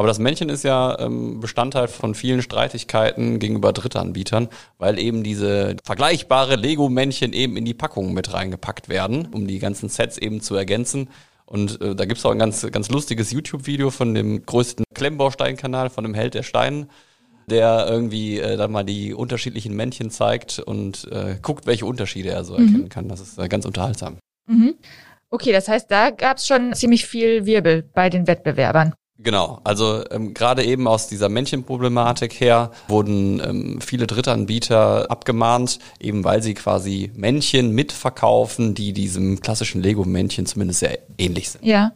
Aber 0.00 0.08
das 0.08 0.18
Männchen 0.18 0.48
ist 0.48 0.62
ja 0.62 0.98
ähm, 0.98 1.40
Bestandteil 1.40 1.86
von 1.86 2.14
vielen 2.14 2.40
Streitigkeiten 2.40 3.38
gegenüber 3.38 3.74
Drittanbietern, 3.74 4.48
weil 4.78 4.98
eben 4.98 5.22
diese 5.22 5.76
vergleichbare 5.84 6.56
Lego-Männchen 6.56 7.34
eben 7.34 7.58
in 7.58 7.66
die 7.66 7.74
Packungen 7.74 8.14
mit 8.14 8.32
reingepackt 8.32 8.88
werden, 8.88 9.28
um 9.30 9.46
die 9.46 9.58
ganzen 9.58 9.90
Sets 9.90 10.16
eben 10.16 10.40
zu 10.40 10.54
ergänzen. 10.54 11.10
Und 11.44 11.82
äh, 11.82 11.94
da 11.94 12.06
gibt's 12.06 12.24
auch 12.24 12.30
ein 12.30 12.38
ganz, 12.38 12.66
ganz 12.72 12.88
lustiges 12.88 13.30
YouTube-Video 13.30 13.90
von 13.90 14.14
dem 14.14 14.46
größten 14.46 14.86
Klemmbaustein-Kanal, 14.94 15.90
von 15.90 16.04
dem 16.04 16.14
Held 16.14 16.32
der 16.32 16.44
Steine, 16.44 16.88
der 17.50 17.86
irgendwie 17.86 18.38
äh, 18.38 18.56
dann 18.56 18.72
mal 18.72 18.84
die 18.84 19.12
unterschiedlichen 19.12 19.76
Männchen 19.76 20.10
zeigt 20.10 20.60
und 20.60 21.12
äh, 21.12 21.36
guckt, 21.42 21.66
welche 21.66 21.84
Unterschiede 21.84 22.30
er 22.30 22.44
so 22.44 22.56
mhm. 22.56 22.64
erkennen 22.64 22.88
kann. 22.88 23.08
Das 23.10 23.20
ist 23.20 23.38
äh, 23.38 23.48
ganz 23.48 23.66
unterhaltsam. 23.66 24.16
Mhm. 24.46 24.76
Okay, 25.28 25.52
das 25.52 25.68
heißt, 25.68 25.90
da 25.90 26.08
gab's 26.08 26.46
schon 26.46 26.72
ziemlich 26.72 27.04
viel 27.04 27.44
Wirbel 27.44 27.82
bei 27.82 28.08
den 28.08 28.26
Wettbewerbern. 28.26 28.94
Genau, 29.22 29.60
also 29.64 30.02
ähm, 30.10 30.32
gerade 30.32 30.64
eben 30.64 30.88
aus 30.88 31.06
dieser 31.06 31.28
Männchenproblematik 31.28 32.40
her 32.40 32.70
wurden 32.88 33.40
ähm, 33.44 33.80
viele 33.80 34.06
Drittanbieter 34.06 35.10
abgemahnt, 35.10 35.78
eben 35.98 36.24
weil 36.24 36.42
sie 36.42 36.54
quasi 36.54 37.12
Männchen 37.14 37.72
mitverkaufen, 37.72 38.74
die 38.74 38.92
diesem 38.92 39.40
klassischen 39.40 39.82
Lego-Männchen 39.82 40.46
zumindest 40.46 40.80
sehr 40.80 40.98
ähnlich 41.18 41.50
sind. 41.50 41.64
Ja. 41.64 41.92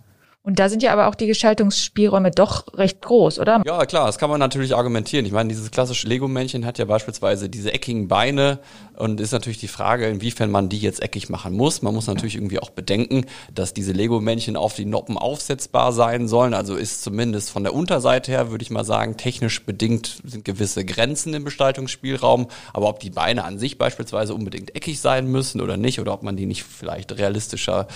Und 0.47 0.59
da 0.59 0.69
sind 0.69 0.83
ja 0.83 0.93
aber 0.93 1.07
auch 1.07 1.15
die 1.15 1.27
Gestaltungsspielräume 1.27 2.31
doch 2.31 2.67
recht 2.75 3.01
groß, 3.01 3.39
oder? 3.39 3.63
Ja, 3.65 3.87
klar, 3.87 4.05
das 4.05 4.19
kann 4.19 4.29
man 4.29 4.39
natürlich 4.39 4.77
argumentieren. 4.77 5.25
Ich 5.25 5.33
meine, 5.33 5.49
dieses 5.49 5.71
klassische 5.71 6.07
Lego-Männchen 6.07 6.67
hat 6.67 6.77
ja 6.77 6.85
beispielsweise 6.85 7.49
diese 7.49 7.73
eckigen 7.73 8.09
Beine 8.09 8.59
und 8.97 9.21
ist 9.21 9.33
natürlich 9.33 9.59
die 9.59 9.69
Frage, 9.69 10.07
inwiefern 10.07 10.51
man 10.51 10.69
die 10.69 10.79
jetzt 10.79 11.03
eckig 11.03 11.29
machen 11.29 11.55
muss. 11.55 11.83
Man 11.83 11.95
muss 11.95 12.07
natürlich 12.07 12.37
irgendwie 12.37 12.59
auch 12.59 12.71
bedenken, 12.71 13.27
dass 13.53 13.75
diese 13.75 13.93
Lego-Männchen 13.93 14.57
auf 14.57 14.75
die 14.75 14.85
Noppen 14.85 15.19
aufsetzbar 15.19 15.93
sein 15.93 16.29
sollen. 16.29 16.55
Also 16.55 16.77
ist 16.77 17.03
zumindest 17.03 17.51
von 17.51 17.65
der 17.65 17.75
Unterseite 17.75 18.31
her, 18.31 18.51
würde 18.51 18.63
ich 18.63 18.71
mal 18.71 18.85
sagen, 18.85 19.17
technisch 19.17 19.65
bedingt 19.65 20.19
sind 20.25 20.45
gewisse 20.45 20.85
Grenzen 20.85 21.35
im 21.35 21.45
Gestaltungsspielraum. 21.45 22.49
Aber 22.73 22.89
ob 22.89 23.01
die 23.01 23.11
Beine 23.11 23.45
an 23.45 23.59
sich 23.59 23.79
beispielsweise 23.79 24.35
unbedingt 24.35 24.75
eckig 24.75 25.01
sein 25.01 25.27
müssen 25.27 25.61
oder 25.61 25.77
nicht, 25.77 26.01
oder 26.01 26.13
ob 26.13 26.23
man 26.23 26.37
die 26.37 26.47
nicht 26.47 26.65
vielleicht 26.65 27.17
realistischer 27.19 27.89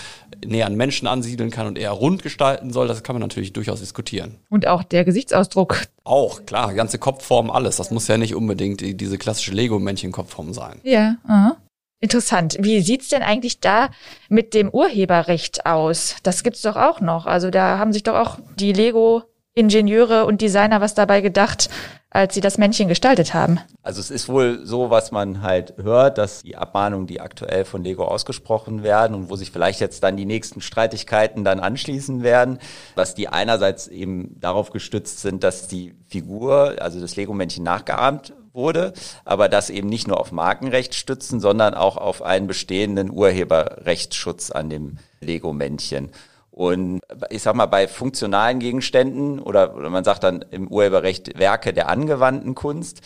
näher 0.44 0.66
an 0.66 0.76
Menschen 0.76 1.08
ansiedeln 1.08 1.50
kann 1.50 1.66
und 1.66 1.78
eher 1.78 1.92
rund 1.92 2.22
gestalten 2.22 2.72
soll, 2.72 2.88
das 2.88 3.02
kann 3.02 3.14
man 3.14 3.22
natürlich 3.22 3.52
durchaus 3.52 3.80
diskutieren. 3.80 4.36
Und 4.48 4.66
auch 4.66 4.82
der 4.82 5.04
Gesichtsausdruck. 5.04 5.82
Auch, 6.04 6.46
klar, 6.46 6.72
ganze 6.72 6.98
Kopfform, 6.98 7.50
alles. 7.50 7.76
Das 7.76 7.90
muss 7.90 8.08
ja 8.08 8.16
nicht 8.16 8.34
unbedingt 8.34 8.80
die, 8.80 8.96
diese 8.96 9.18
klassische 9.18 9.52
Lego-Männchen-Kopfform 9.52 10.54
sein. 10.54 10.80
Ja, 10.88 11.16
aha. 11.26 11.56
Interessant. 12.00 12.56
Wie 12.60 12.80
sieht's 12.80 13.08
denn 13.08 13.22
eigentlich 13.22 13.60
da 13.60 13.90
mit 14.28 14.54
dem 14.54 14.70
Urheberrecht 14.70 15.66
aus? 15.66 16.16
Das 16.22 16.42
gibt's 16.42 16.62
doch 16.62 16.76
auch 16.76 17.00
noch. 17.00 17.26
Also 17.26 17.50
da 17.50 17.76
haben 17.76 17.92
sich 17.92 18.04
doch 18.04 18.14
auch 18.14 18.38
die 18.56 18.72
Lego 18.72 19.24
Ingenieure 19.54 20.24
und 20.24 20.40
Designer 20.40 20.80
was 20.80 20.94
dabei 20.94 21.20
gedacht, 21.20 21.68
als 22.10 22.34
sie 22.34 22.40
das 22.40 22.56
Männchen 22.56 22.88
gestaltet 22.88 23.34
haben. 23.34 23.60
Also 23.82 24.00
es 24.00 24.10
ist 24.10 24.28
wohl 24.28 24.64
so, 24.64 24.88
was 24.88 25.12
man 25.12 25.42
halt 25.42 25.74
hört, 25.76 26.16
dass 26.16 26.42
die 26.42 26.56
Abmahnungen, 26.56 27.06
die 27.06 27.20
aktuell 27.20 27.64
von 27.64 27.84
Lego 27.84 28.04
ausgesprochen 28.04 28.82
werden 28.82 29.14
und 29.14 29.30
wo 29.30 29.36
sich 29.36 29.50
vielleicht 29.50 29.80
jetzt 29.80 30.02
dann 30.02 30.16
die 30.16 30.24
nächsten 30.24 30.62
Streitigkeiten 30.62 31.44
dann 31.44 31.60
anschließen 31.60 32.22
werden, 32.22 32.58
dass 32.96 33.14
die 33.14 33.28
einerseits 33.28 33.88
eben 33.88 34.40
darauf 34.40 34.70
gestützt 34.70 35.20
sind, 35.20 35.44
dass 35.44 35.68
die 35.68 35.94
Figur, 36.06 36.76
also 36.80 36.98
das 36.98 37.16
Lego-Männchen 37.16 37.62
nachgeahmt 37.62 38.32
wurde, 38.54 38.94
aber 39.24 39.48
das 39.50 39.68
eben 39.68 39.88
nicht 39.88 40.08
nur 40.08 40.18
auf 40.18 40.32
Markenrecht 40.32 40.94
stützen, 40.94 41.40
sondern 41.40 41.74
auch 41.74 41.98
auf 41.98 42.22
einen 42.22 42.46
bestehenden 42.46 43.10
Urheberrechtsschutz 43.10 44.50
an 44.50 44.70
dem 44.70 44.96
Lego-Männchen. 45.20 46.10
Und 46.58 47.02
ich 47.30 47.44
sag 47.44 47.54
mal, 47.54 47.66
bei 47.66 47.86
funktionalen 47.86 48.58
Gegenständen 48.58 49.38
oder, 49.38 49.76
oder 49.76 49.90
man 49.90 50.02
sagt 50.02 50.24
dann 50.24 50.44
im 50.50 50.66
Urheberrecht 50.66 51.38
Werke 51.38 51.72
der 51.72 51.88
angewandten 51.88 52.56
Kunst, 52.56 53.00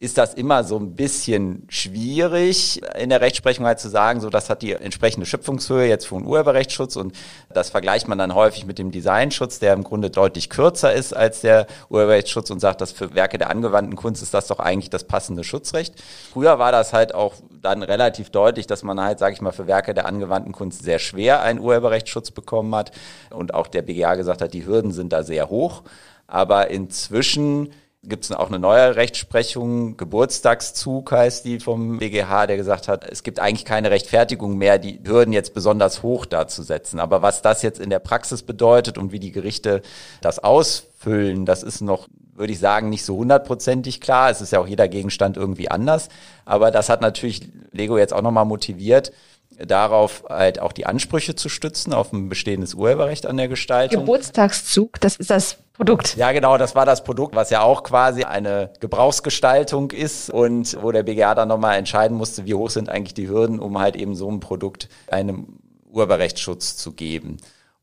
ist 0.00 0.16
das 0.16 0.32
immer 0.32 0.64
so 0.64 0.78
ein 0.78 0.96
bisschen 0.96 1.66
schwierig 1.68 2.80
in 2.98 3.10
der 3.10 3.20
Rechtsprechung 3.20 3.66
halt 3.66 3.80
zu 3.80 3.90
sagen, 3.90 4.22
so 4.22 4.30
das 4.30 4.48
hat 4.48 4.62
die 4.62 4.72
entsprechende 4.72 5.26
Schöpfungshöhe 5.26 5.86
jetzt 5.86 6.06
für 6.06 6.16
einen 6.16 6.24
Urheberrechtsschutz 6.24 6.96
und 6.96 7.14
das 7.52 7.68
vergleicht 7.68 8.08
man 8.08 8.16
dann 8.16 8.34
häufig 8.34 8.64
mit 8.64 8.78
dem 8.78 8.92
Designschutz, 8.92 9.58
der 9.58 9.74
im 9.74 9.84
Grunde 9.84 10.08
deutlich 10.08 10.48
kürzer 10.48 10.94
ist 10.94 11.14
als 11.14 11.42
der 11.42 11.66
Urheberrechtsschutz 11.90 12.48
und 12.48 12.60
sagt, 12.60 12.80
dass 12.80 12.92
für 12.92 13.14
Werke 13.14 13.36
der 13.36 13.50
angewandten 13.50 13.94
Kunst 13.94 14.22
ist 14.22 14.32
das 14.32 14.46
doch 14.46 14.58
eigentlich 14.58 14.88
das 14.88 15.04
passende 15.04 15.44
Schutzrecht. 15.44 16.02
Früher 16.32 16.58
war 16.58 16.72
das 16.72 16.94
halt 16.94 17.14
auch 17.14 17.34
dann 17.60 17.82
relativ 17.82 18.30
deutlich, 18.30 18.66
dass 18.66 18.82
man 18.82 18.98
halt, 18.98 19.18
sage 19.18 19.34
ich 19.34 19.42
mal, 19.42 19.52
für 19.52 19.66
Werke 19.66 19.92
der 19.92 20.06
angewandten 20.06 20.52
Kunst 20.52 20.82
sehr 20.82 20.98
schwer 20.98 21.42
einen 21.42 21.60
Urheberrechtsschutz 21.60 22.30
bekommen 22.30 22.74
hat 22.74 22.92
und 23.28 23.52
auch 23.52 23.66
der 23.66 23.82
BGA 23.82 24.14
gesagt 24.14 24.40
hat, 24.40 24.54
die 24.54 24.64
Hürden 24.64 24.92
sind 24.92 25.12
da 25.12 25.24
sehr 25.24 25.50
hoch. 25.50 25.82
Aber 26.26 26.70
inzwischen 26.70 27.74
gibt 28.02 28.24
es 28.24 28.32
auch 28.32 28.48
eine 28.48 28.58
neue 28.58 28.96
Rechtsprechung, 28.96 29.96
Geburtstagszug 29.96 31.12
heißt 31.12 31.44
die 31.44 31.60
vom 31.60 31.98
BGH, 31.98 32.46
der 32.46 32.56
gesagt 32.56 32.88
hat, 32.88 33.08
es 33.08 33.22
gibt 33.22 33.40
eigentlich 33.40 33.66
keine 33.66 33.90
Rechtfertigung 33.90 34.56
mehr, 34.56 34.78
die 34.78 35.00
Hürden 35.06 35.32
jetzt 35.32 35.52
besonders 35.52 36.02
hoch 36.02 36.24
darzusetzen. 36.24 36.98
Aber 36.98 37.20
was 37.20 37.42
das 37.42 37.62
jetzt 37.62 37.78
in 37.78 37.90
der 37.90 37.98
Praxis 37.98 38.42
bedeutet 38.42 38.96
und 38.96 39.12
wie 39.12 39.20
die 39.20 39.32
Gerichte 39.32 39.82
das 40.22 40.38
ausfüllen, 40.38 41.44
das 41.44 41.62
ist 41.62 41.80
noch 41.82 42.08
würde 42.40 42.54
ich 42.54 42.58
sagen, 42.58 42.88
nicht 42.88 43.04
so 43.04 43.18
hundertprozentig 43.18 44.00
klar. 44.00 44.30
Es 44.30 44.40
ist 44.40 44.50
ja 44.50 44.60
auch 44.60 44.66
jeder 44.66 44.88
Gegenstand 44.88 45.36
irgendwie 45.36 45.70
anders. 45.70 46.08
Aber 46.46 46.70
das 46.70 46.88
hat 46.88 47.02
natürlich 47.02 47.50
Lego 47.70 47.98
jetzt 47.98 48.14
auch 48.14 48.22
nochmal 48.22 48.46
motiviert, 48.46 49.12
darauf 49.58 50.24
halt 50.28 50.60
auch 50.60 50.72
die 50.72 50.86
Ansprüche 50.86 51.34
zu 51.34 51.48
stützen, 51.48 51.92
auf 51.92 52.12
ein 52.12 52.28
bestehendes 52.28 52.74
Urheberrecht 52.74 53.26
an 53.26 53.36
der 53.36 53.48
Gestaltung. 53.48 54.02
Geburtstagszug, 54.02 55.00
das 55.00 55.16
ist 55.16 55.30
das 55.30 55.58
Produkt. 55.72 56.16
Ja, 56.16 56.32
genau, 56.32 56.58
das 56.58 56.74
war 56.74 56.86
das 56.86 57.04
Produkt, 57.04 57.34
was 57.34 57.50
ja 57.50 57.62
auch 57.62 57.82
quasi 57.82 58.24
eine 58.24 58.70
Gebrauchsgestaltung 58.80 59.90
ist 59.90 60.30
und 60.30 60.76
wo 60.82 60.92
der 60.92 61.02
BGA 61.02 61.34
dann 61.34 61.48
nochmal 61.48 61.78
entscheiden 61.78 62.16
musste, 62.16 62.44
wie 62.46 62.54
hoch 62.54 62.70
sind 62.70 62.88
eigentlich 62.88 63.14
die 63.14 63.28
Hürden, 63.28 63.58
um 63.58 63.78
halt 63.78 63.96
eben 63.96 64.14
so 64.14 64.30
ein 64.30 64.40
Produkt 64.40 64.88
einem 65.10 65.58
Urheberrechtsschutz 65.90 66.76
zu 66.76 66.92
geben. 66.92 67.38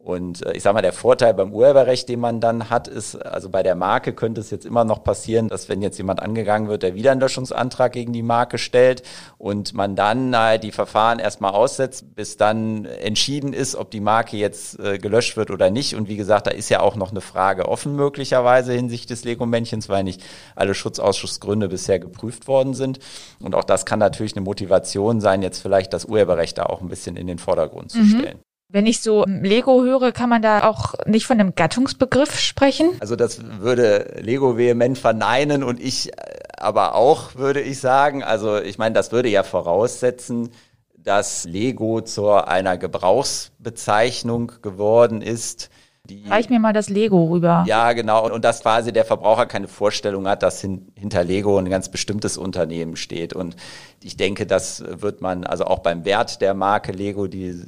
Und 0.08 0.46
äh, 0.46 0.54
ich 0.54 0.64
sage 0.64 0.74
mal, 0.76 0.82
der 0.82 0.94
Vorteil 0.94 1.34
beim 1.34 1.52
Urheberrecht, 1.52 2.08
den 2.08 2.22
man 2.22 2.40
dann 2.40 2.70
hat, 2.70 2.88
ist, 2.88 3.16
also 3.18 3.50
bei 3.50 3.62
der 3.62 3.76
Marke 3.76 4.14
könnte 4.14 4.40
es 4.40 4.50
jetzt 4.52 4.66
immer 4.66 4.86
noch 4.86 5.04
passieren, 5.04 5.50
dass 5.50 5.68
wenn 5.68 5.82
jetzt 5.82 5.98
jemand 5.98 6.22
angegangen 6.22 6.70
wird, 6.70 6.84
der 6.84 6.96
wieder 6.96 7.12
einen 7.12 7.20
Löschungsantrag 7.20 7.92
gegen 7.92 8.14
die 8.14 8.24
Marke 8.24 8.58
stellt 8.58 9.04
und 9.38 9.74
man 9.74 9.98
dann 9.98 10.34
äh, 10.34 10.60
die 10.60 10.72
Verfahren 10.72 11.20
erstmal 11.20 11.52
aussetzt, 11.52 12.16
bis 12.16 12.38
dann 12.38 12.86
entschieden 12.86 13.52
ist, 13.52 13.76
ob 13.76 13.92
die 13.92 14.00
Marke 14.00 14.38
jetzt 14.38 14.80
äh, 14.80 14.98
gelöscht 14.98 15.36
wird 15.36 15.52
oder 15.52 15.72
nicht. 15.72 15.94
Und 15.94 16.08
wie 16.08 16.16
gesagt, 16.16 16.48
da 16.48 16.52
ist 16.52 16.70
ja 16.70 16.80
auch 16.80 16.96
noch 16.96 17.12
eine 17.12 17.20
Frage 17.20 17.68
offen 17.68 17.94
möglicherweise 17.98 18.72
hinsichtlich 18.72 19.08
des 19.08 19.26
Lego-Männchens, 19.26 19.90
weil 19.90 20.06
nicht 20.06 20.24
alle 20.56 20.74
Schutzausschussgründe 20.74 21.68
bisher 21.68 22.00
geprüft 22.00 22.48
worden 22.48 22.76
sind. 22.76 23.00
Und 23.42 23.56
auch 23.56 23.66
das 23.66 23.86
kann 23.86 24.00
natürlich 24.00 24.38
eine 24.38 24.46
Motivation 24.46 25.20
sein, 25.20 25.42
jetzt 25.42 25.60
vielleicht 25.60 25.92
das 25.92 26.06
Urheberrecht 26.06 26.58
da 26.60 26.64
auch 26.64 26.80
ein 26.80 26.88
bisschen 26.88 27.18
in 27.18 27.28
den 27.28 27.40
Vordergrund 27.40 27.92
zu 27.92 28.00
mhm. 28.00 28.20
stellen. 28.20 28.47
Wenn 28.70 28.86
ich 28.86 29.02
so 29.02 29.24
Lego 29.26 29.84
höre, 29.84 30.12
kann 30.12 30.30
man 30.30 30.42
da 30.42 30.68
auch 30.68 30.94
nicht 31.06 31.26
von 31.26 31.40
einem 31.40 31.56
Gattungsbegriff 31.56 32.38
sprechen? 32.38 32.92
Also 33.00 33.16
das 33.16 33.40
würde 33.62 34.20
Lego 34.20 34.58
vehement 34.58 34.98
verneinen 34.98 35.64
und 35.64 35.80
ich 35.80 36.12
äh, 36.12 36.38
aber 36.58 36.96
auch, 36.96 37.36
würde 37.36 37.62
ich 37.62 37.80
sagen. 37.80 38.24
Also 38.24 38.58
ich 38.58 38.78
meine, 38.78 38.94
das 38.94 39.12
würde 39.12 39.30
ja 39.30 39.44
voraussetzen, 39.44 40.50
dass 40.98 41.46
Lego 41.46 42.02
zu 42.02 42.30
einer 42.30 42.78
Gebrauchsbezeichnung 42.78 44.52
geworden 44.62 45.22
ist. 45.22 45.70
Die, 46.04 46.28
Reich 46.28 46.50
mir 46.50 46.60
mal 46.60 46.74
das 46.74 46.90
Lego 46.90 47.26
rüber. 47.26 47.64
Ja, 47.68 47.94
genau. 47.94 48.30
Und 48.30 48.44
dass 48.44 48.62
quasi 48.62 48.92
der 48.92 49.06
Verbraucher 49.06 49.46
keine 49.46 49.68
Vorstellung 49.68 50.28
hat, 50.28 50.42
dass 50.44 50.60
hin, 50.62 50.92
hinter 50.96 51.24
Lego 51.24 51.58
ein 51.58 51.70
ganz 51.70 51.90
bestimmtes 51.90 52.38
Unternehmen 52.38 52.96
steht. 52.96 53.34
Und 53.34 53.56
ich 54.04 54.18
denke, 54.18 54.46
das 54.46 54.84
wird 54.86 55.22
man, 55.22 55.44
also 55.46 55.66
auch 55.66 55.80
beim 55.80 56.06
Wert 56.06 56.42
der 56.42 56.54
Marke 56.54 56.92
Lego, 56.92 57.28
die 57.28 57.62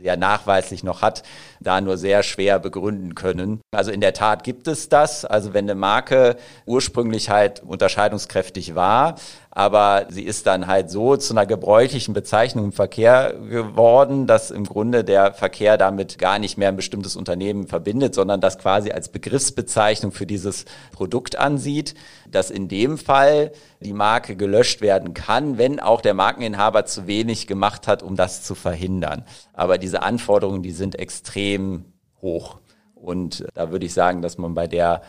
ja 0.00 0.16
nachweislich 0.16 0.84
noch 0.84 1.02
hat, 1.02 1.22
da 1.60 1.80
nur 1.80 1.96
sehr 1.96 2.22
schwer 2.22 2.58
begründen 2.58 3.14
können. 3.14 3.60
Also 3.72 3.90
in 3.90 4.00
der 4.00 4.12
Tat 4.12 4.44
gibt 4.44 4.68
es 4.68 4.88
das. 4.88 5.24
Also 5.24 5.54
wenn 5.54 5.64
eine 5.64 5.74
Marke 5.74 6.36
ursprünglich 6.66 7.30
halt 7.30 7.62
unterscheidungskräftig 7.62 8.74
war, 8.74 9.16
aber 9.58 10.06
sie 10.08 10.22
ist 10.22 10.46
dann 10.46 10.68
halt 10.68 10.88
so 10.88 11.16
zu 11.16 11.34
einer 11.34 11.44
gebräuchlichen 11.44 12.14
Bezeichnung 12.14 12.66
im 12.66 12.72
Verkehr 12.72 13.34
geworden, 13.50 14.28
dass 14.28 14.52
im 14.52 14.62
Grunde 14.62 15.02
der 15.02 15.34
Verkehr 15.34 15.76
damit 15.76 16.16
gar 16.16 16.38
nicht 16.38 16.58
mehr 16.58 16.68
ein 16.68 16.76
bestimmtes 16.76 17.16
Unternehmen 17.16 17.66
verbindet, 17.66 18.14
sondern 18.14 18.40
das 18.40 18.58
quasi 18.58 18.92
als 18.92 19.08
Begriffsbezeichnung 19.08 20.12
für 20.12 20.26
dieses 20.26 20.64
Produkt 20.92 21.36
ansieht, 21.40 21.96
dass 22.30 22.52
in 22.52 22.68
dem 22.68 22.98
Fall 22.98 23.50
die 23.80 23.94
Marke 23.94 24.36
gelöscht 24.36 24.80
werden 24.80 25.12
kann, 25.12 25.58
wenn 25.58 25.80
auch 25.80 26.02
der 26.02 26.14
Markeninhaber 26.14 26.84
zu 26.84 27.08
wenig 27.08 27.48
gemacht 27.48 27.88
hat, 27.88 28.04
um 28.04 28.14
das 28.14 28.44
zu 28.44 28.54
verhindern. 28.54 29.24
Aber 29.54 29.76
diese 29.76 30.04
Anforderungen, 30.04 30.62
die 30.62 30.70
sind 30.70 30.96
extrem 30.96 31.86
hoch. 32.22 32.60
Und 32.94 33.44
da 33.54 33.72
würde 33.72 33.86
ich 33.86 33.94
sagen, 33.94 34.22
dass 34.22 34.38
man 34.38 34.54
bei 34.54 34.68
der 34.68 35.02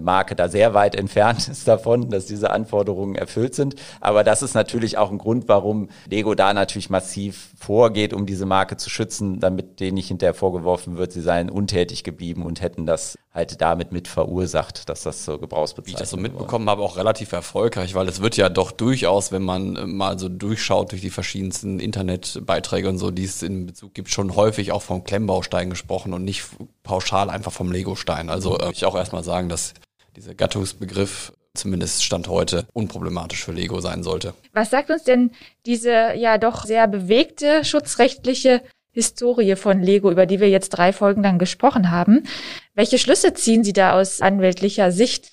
Marke 0.00 0.34
da 0.34 0.48
sehr 0.48 0.74
weit 0.74 0.94
entfernt 0.94 1.48
ist 1.50 1.68
davon, 1.68 2.10
dass 2.10 2.26
diese 2.26 2.50
Anforderungen 2.50 3.14
erfüllt 3.14 3.54
sind. 3.54 3.76
Aber 4.00 4.24
das 4.24 4.42
ist 4.42 4.54
natürlich 4.54 4.98
auch 4.98 5.10
ein 5.10 5.18
Grund, 5.18 5.48
warum 5.48 5.88
Lego 6.08 6.34
da 6.34 6.52
natürlich 6.52 6.90
massiv 6.90 7.50
vorgeht, 7.58 8.12
um 8.12 8.26
diese 8.26 8.46
Marke 8.46 8.76
zu 8.76 8.90
schützen, 8.90 9.40
damit 9.40 9.80
denen 9.80 9.94
nicht 9.94 10.08
hinterher 10.08 10.34
vorgeworfen 10.34 10.96
wird, 10.96 11.12
sie 11.12 11.20
seien 11.20 11.50
untätig 11.50 12.04
geblieben 12.04 12.44
und 12.44 12.60
hätten 12.60 12.86
das 12.86 13.16
halt 13.36 13.60
damit 13.60 13.92
mit 13.92 14.08
verursacht, 14.08 14.88
dass 14.88 15.02
das 15.02 15.24
so 15.24 15.38
Gebrauchsbezeichnung 15.38 15.86
Wie 15.86 15.90
ich 15.90 15.98
das 15.98 16.10
so 16.10 16.16
mitbekommen 16.16 16.68
habe, 16.70 16.82
auch 16.82 16.96
relativ 16.96 17.32
erfolgreich, 17.32 17.94
weil 17.94 18.08
es 18.08 18.22
wird 18.22 18.36
ja 18.36 18.48
doch 18.48 18.72
durchaus, 18.72 19.30
wenn 19.30 19.42
man 19.42 19.76
äh, 19.76 19.86
mal 19.86 20.18
so 20.18 20.28
durchschaut 20.28 20.92
durch 20.92 21.02
die 21.02 21.10
verschiedensten 21.10 21.78
Internetbeiträge 21.78 22.88
und 22.88 22.98
so, 22.98 23.10
die 23.10 23.24
es 23.24 23.42
in 23.42 23.66
Bezug 23.66 23.94
gibt, 23.94 24.08
schon 24.08 24.34
häufig 24.34 24.72
auch 24.72 24.82
vom 24.82 25.04
Klemmbaustein 25.04 25.68
gesprochen 25.68 26.14
und 26.14 26.24
nicht 26.24 26.44
pauschal 26.82 27.28
einfach 27.28 27.52
vom 27.52 27.70
Legostein. 27.70 28.30
Also 28.30 28.58
äh, 28.58 28.70
ich 28.72 28.86
auch 28.86 28.96
erstmal 28.96 29.22
sagen, 29.22 29.48
dass 29.48 29.74
dieser 30.16 30.34
Gattungsbegriff 30.34 31.32
zumindest 31.54 32.04
Stand 32.04 32.28
heute 32.28 32.66
unproblematisch 32.72 33.44
für 33.44 33.52
Lego 33.52 33.80
sein 33.80 34.02
sollte. 34.02 34.34
Was 34.52 34.70
sagt 34.70 34.90
uns 34.90 35.04
denn 35.04 35.30
diese 35.64 36.14
ja 36.14 36.38
doch 36.38 36.64
sehr 36.64 36.86
bewegte 36.88 37.64
schutzrechtliche 37.64 38.62
Historie 38.96 39.56
von 39.56 39.82
Lego, 39.82 40.10
über 40.10 40.24
die 40.24 40.40
wir 40.40 40.48
jetzt 40.48 40.70
drei 40.70 40.90
Folgen 40.90 41.22
lang 41.22 41.38
gesprochen 41.38 41.90
haben. 41.90 42.22
Welche 42.74 42.96
Schlüsse 42.96 43.34
ziehen 43.34 43.62
Sie 43.62 43.74
da 43.74 43.92
aus 43.92 44.22
anwältlicher 44.22 44.90
Sicht? 44.90 45.32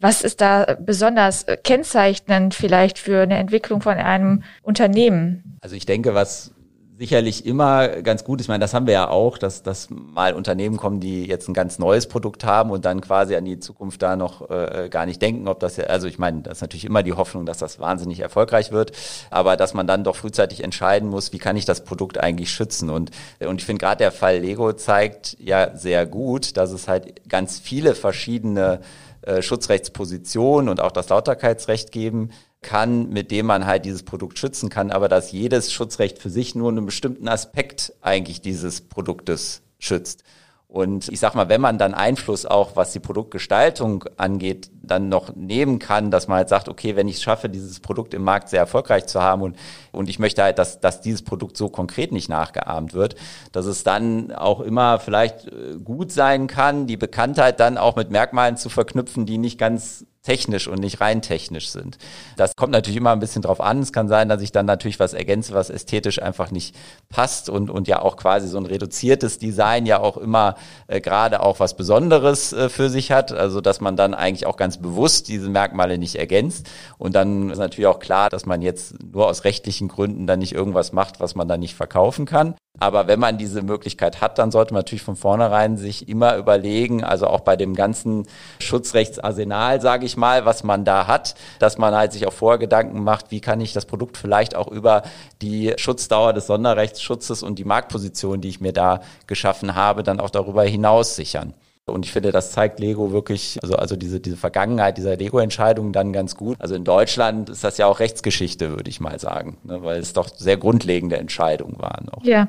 Was 0.00 0.20
ist 0.20 0.42
da 0.42 0.76
besonders 0.78 1.46
kennzeichnend 1.64 2.54
vielleicht 2.54 2.98
für 2.98 3.22
eine 3.22 3.38
Entwicklung 3.38 3.80
von 3.80 3.94
einem 3.94 4.42
Unternehmen? 4.62 5.56
Also 5.62 5.76
ich 5.76 5.86
denke, 5.86 6.12
was 6.12 6.52
sicherlich 7.00 7.46
immer 7.46 7.88
ganz 8.02 8.24
gut. 8.24 8.42
Ich 8.42 8.48
meine, 8.48 8.60
das 8.60 8.74
haben 8.74 8.86
wir 8.86 8.92
ja 8.92 9.08
auch, 9.08 9.38
dass, 9.38 9.62
dass 9.62 9.88
mal 9.88 10.34
Unternehmen 10.34 10.76
kommen, 10.76 11.00
die 11.00 11.24
jetzt 11.24 11.48
ein 11.48 11.54
ganz 11.54 11.78
neues 11.78 12.06
Produkt 12.06 12.44
haben 12.44 12.70
und 12.70 12.84
dann 12.84 13.00
quasi 13.00 13.34
an 13.36 13.46
die 13.46 13.58
Zukunft 13.58 14.02
da 14.02 14.16
noch 14.16 14.50
äh, 14.50 14.90
gar 14.90 15.06
nicht 15.06 15.22
denken, 15.22 15.48
ob 15.48 15.60
das 15.60 15.78
ja, 15.78 15.84
also 15.84 16.06
ich 16.06 16.18
meine, 16.18 16.42
das 16.42 16.58
ist 16.58 16.60
natürlich 16.60 16.84
immer 16.84 17.02
die 17.02 17.14
Hoffnung, 17.14 17.46
dass 17.46 17.56
das 17.56 17.80
wahnsinnig 17.80 18.20
erfolgreich 18.20 18.70
wird, 18.70 18.92
aber 19.30 19.56
dass 19.56 19.72
man 19.72 19.86
dann 19.86 20.04
doch 20.04 20.14
frühzeitig 20.14 20.62
entscheiden 20.62 21.08
muss, 21.08 21.32
wie 21.32 21.38
kann 21.38 21.56
ich 21.56 21.64
das 21.64 21.84
Produkt 21.84 22.20
eigentlich 22.20 22.50
schützen 22.50 22.90
und, 22.90 23.12
und 23.38 23.60
ich 23.62 23.64
finde 23.64 23.80
gerade 23.80 23.96
der 23.96 24.12
Fall 24.12 24.40
Lego 24.40 24.74
zeigt 24.74 25.38
ja 25.40 25.74
sehr 25.74 26.04
gut, 26.04 26.58
dass 26.58 26.70
es 26.70 26.86
halt 26.86 27.26
ganz 27.30 27.58
viele 27.58 27.94
verschiedene 27.94 28.80
äh, 29.22 29.40
Schutzrechtspositionen 29.40 30.68
und 30.68 30.80
auch 30.80 30.92
das 30.92 31.08
Lauterkeitsrecht 31.08 31.92
geben, 31.92 32.30
kann, 32.62 33.08
mit 33.08 33.30
dem 33.30 33.46
man 33.46 33.66
halt 33.66 33.84
dieses 33.84 34.02
Produkt 34.02 34.38
schützen 34.38 34.68
kann, 34.68 34.90
aber 34.90 35.08
dass 35.08 35.32
jedes 35.32 35.72
Schutzrecht 35.72 36.18
für 36.18 36.30
sich 36.30 36.54
nur 36.54 36.68
einen 36.68 36.84
bestimmten 36.84 37.28
Aspekt 37.28 37.94
eigentlich 38.02 38.40
dieses 38.40 38.82
Produktes 38.82 39.62
schützt. 39.78 40.24
Und 40.68 41.08
ich 41.08 41.18
sag 41.18 41.34
mal, 41.34 41.48
wenn 41.48 41.60
man 41.60 41.78
dann 41.78 41.94
Einfluss 41.94 42.46
auch, 42.46 42.76
was 42.76 42.92
die 42.92 43.00
Produktgestaltung 43.00 44.04
angeht, 44.16 44.70
dann 44.90 45.08
noch 45.08 45.34
nehmen 45.34 45.78
kann, 45.78 46.10
dass 46.10 46.28
man 46.28 46.38
halt 46.38 46.48
sagt, 46.48 46.68
okay, 46.68 46.96
wenn 46.96 47.08
ich 47.08 47.16
es 47.16 47.22
schaffe, 47.22 47.48
dieses 47.48 47.80
Produkt 47.80 48.14
im 48.14 48.22
Markt 48.22 48.48
sehr 48.48 48.60
erfolgreich 48.60 49.06
zu 49.06 49.22
haben 49.22 49.42
und, 49.42 49.56
und 49.92 50.08
ich 50.08 50.18
möchte 50.18 50.42
halt, 50.42 50.58
dass, 50.58 50.80
dass 50.80 51.00
dieses 51.00 51.22
Produkt 51.22 51.56
so 51.56 51.68
konkret 51.68 52.12
nicht 52.12 52.28
nachgeahmt 52.28 52.94
wird, 52.94 53.16
dass 53.52 53.66
es 53.66 53.84
dann 53.84 54.32
auch 54.32 54.60
immer 54.60 54.98
vielleicht 54.98 55.46
äh, 55.46 55.76
gut 55.82 56.12
sein 56.12 56.46
kann, 56.46 56.86
die 56.86 56.96
Bekanntheit 56.96 57.60
dann 57.60 57.78
auch 57.78 57.96
mit 57.96 58.10
Merkmalen 58.10 58.56
zu 58.56 58.68
verknüpfen, 58.68 59.26
die 59.26 59.38
nicht 59.38 59.58
ganz 59.58 60.04
technisch 60.22 60.68
und 60.68 60.80
nicht 60.80 61.00
rein 61.00 61.22
technisch 61.22 61.70
sind. 61.70 61.96
Das 62.36 62.54
kommt 62.54 62.72
natürlich 62.72 62.98
immer 62.98 63.12
ein 63.12 63.20
bisschen 63.20 63.40
drauf 63.40 63.60
an. 63.60 63.80
Es 63.80 63.92
kann 63.92 64.08
sein, 64.08 64.28
dass 64.28 64.42
ich 64.42 64.52
dann 64.52 64.66
natürlich 64.66 65.00
was 65.00 65.14
ergänze, 65.14 65.54
was 65.54 65.70
ästhetisch 65.70 66.20
einfach 66.20 66.50
nicht 66.50 66.76
passt 67.08 67.48
und, 67.48 67.70
und 67.70 67.88
ja 67.88 68.02
auch 68.02 68.16
quasi 68.16 68.46
so 68.46 68.58
ein 68.58 68.66
reduziertes 68.66 69.38
Design 69.38 69.86
ja 69.86 69.98
auch 69.98 70.18
immer 70.18 70.56
äh, 70.88 71.00
gerade 71.00 71.40
auch 71.40 71.58
was 71.58 71.74
Besonderes 71.74 72.52
äh, 72.52 72.68
für 72.68 72.90
sich 72.90 73.12
hat. 73.12 73.32
Also 73.32 73.62
dass 73.62 73.80
man 73.80 73.96
dann 73.96 74.12
eigentlich 74.12 74.46
auch 74.46 74.58
ganz 74.58 74.76
bewusst 74.80 75.28
diese 75.28 75.48
Merkmale 75.48 75.98
nicht 75.98 76.16
ergänzt. 76.16 76.68
Und 76.98 77.14
dann 77.14 77.50
ist 77.50 77.58
natürlich 77.58 77.86
auch 77.86 77.98
klar, 77.98 78.30
dass 78.30 78.46
man 78.46 78.62
jetzt 78.62 78.94
nur 79.02 79.26
aus 79.26 79.44
rechtlichen 79.44 79.88
Gründen 79.88 80.26
dann 80.26 80.38
nicht 80.38 80.54
irgendwas 80.54 80.92
macht, 80.92 81.20
was 81.20 81.34
man 81.34 81.48
dann 81.48 81.60
nicht 81.60 81.74
verkaufen 81.74 82.26
kann. 82.26 82.54
Aber 82.78 83.08
wenn 83.08 83.20
man 83.20 83.36
diese 83.36 83.62
Möglichkeit 83.62 84.20
hat, 84.20 84.38
dann 84.38 84.50
sollte 84.50 84.72
man 84.72 84.80
natürlich 84.80 85.02
von 85.02 85.16
vornherein 85.16 85.76
sich 85.76 86.08
immer 86.08 86.36
überlegen, 86.36 87.04
also 87.04 87.26
auch 87.26 87.40
bei 87.40 87.56
dem 87.56 87.74
ganzen 87.74 88.26
Schutzrechtsarsenal, 88.58 89.80
sage 89.82 90.06
ich 90.06 90.16
mal, 90.16 90.46
was 90.46 90.64
man 90.64 90.84
da 90.84 91.06
hat, 91.06 91.34
dass 91.58 91.76
man 91.76 91.94
halt 91.94 92.12
sich 92.12 92.26
auch 92.26 92.32
vorher 92.32 92.58
Gedanken 92.58 93.02
macht, 93.02 93.30
wie 93.30 93.40
kann 93.40 93.60
ich 93.60 93.74
das 93.74 93.84
Produkt 93.84 94.16
vielleicht 94.16 94.56
auch 94.56 94.68
über 94.68 95.02
die 95.42 95.74
Schutzdauer 95.76 96.32
des 96.32 96.46
Sonderrechtsschutzes 96.46 97.42
und 97.42 97.58
die 97.58 97.64
Marktposition, 97.64 98.40
die 98.40 98.48
ich 98.48 98.60
mir 98.60 98.72
da 98.72 99.00
geschaffen 99.26 99.74
habe, 99.74 100.02
dann 100.02 100.20
auch 100.20 100.30
darüber 100.30 100.62
hinaus 100.62 101.16
sichern. 101.16 101.52
Und 101.86 102.04
ich 102.04 102.12
finde, 102.12 102.30
das 102.30 102.52
zeigt 102.52 102.78
Lego 102.78 103.12
wirklich, 103.12 103.58
also, 103.62 103.74
also 103.74 103.96
diese, 103.96 104.20
diese 104.20 104.36
Vergangenheit 104.36 104.98
dieser 104.98 105.16
Lego-Entscheidungen 105.16 105.92
dann 105.92 106.12
ganz 106.12 106.36
gut. 106.36 106.56
Also 106.60 106.74
in 106.74 106.84
Deutschland 106.84 107.50
ist 107.50 107.64
das 107.64 107.78
ja 107.78 107.86
auch 107.86 108.00
Rechtsgeschichte, 108.00 108.70
würde 108.70 108.88
ich 108.88 109.00
mal 109.00 109.18
sagen, 109.18 109.58
ne, 109.64 109.82
weil 109.82 109.98
es 109.98 110.12
doch 110.12 110.28
sehr 110.28 110.56
grundlegende 110.56 111.16
Entscheidungen 111.16 111.78
waren. 111.78 112.08
Auch. 112.10 112.24
Ja. 112.24 112.48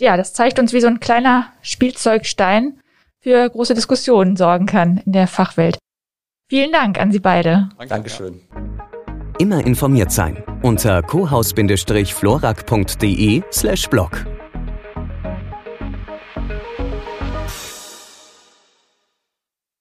ja, 0.00 0.16
das 0.16 0.32
zeigt 0.32 0.58
uns, 0.58 0.72
wie 0.72 0.80
so 0.80 0.86
ein 0.86 1.00
kleiner 1.00 1.46
Spielzeugstein 1.60 2.80
für 3.20 3.50
große 3.50 3.74
Diskussionen 3.74 4.36
sorgen 4.36 4.66
kann 4.66 5.02
in 5.04 5.12
der 5.12 5.26
Fachwelt. 5.26 5.76
Vielen 6.48 6.72
Dank 6.72 6.98
an 6.98 7.12
Sie 7.12 7.18
beide. 7.18 7.68
Danke, 7.76 7.88
Dankeschön. 7.88 8.40
Immer 9.38 9.66
informiert 9.66 10.10
sein 10.10 10.42
unter 10.62 11.02
cohaus-florak.de 11.02 13.42
slash 13.52 13.86
blog. 13.88 14.37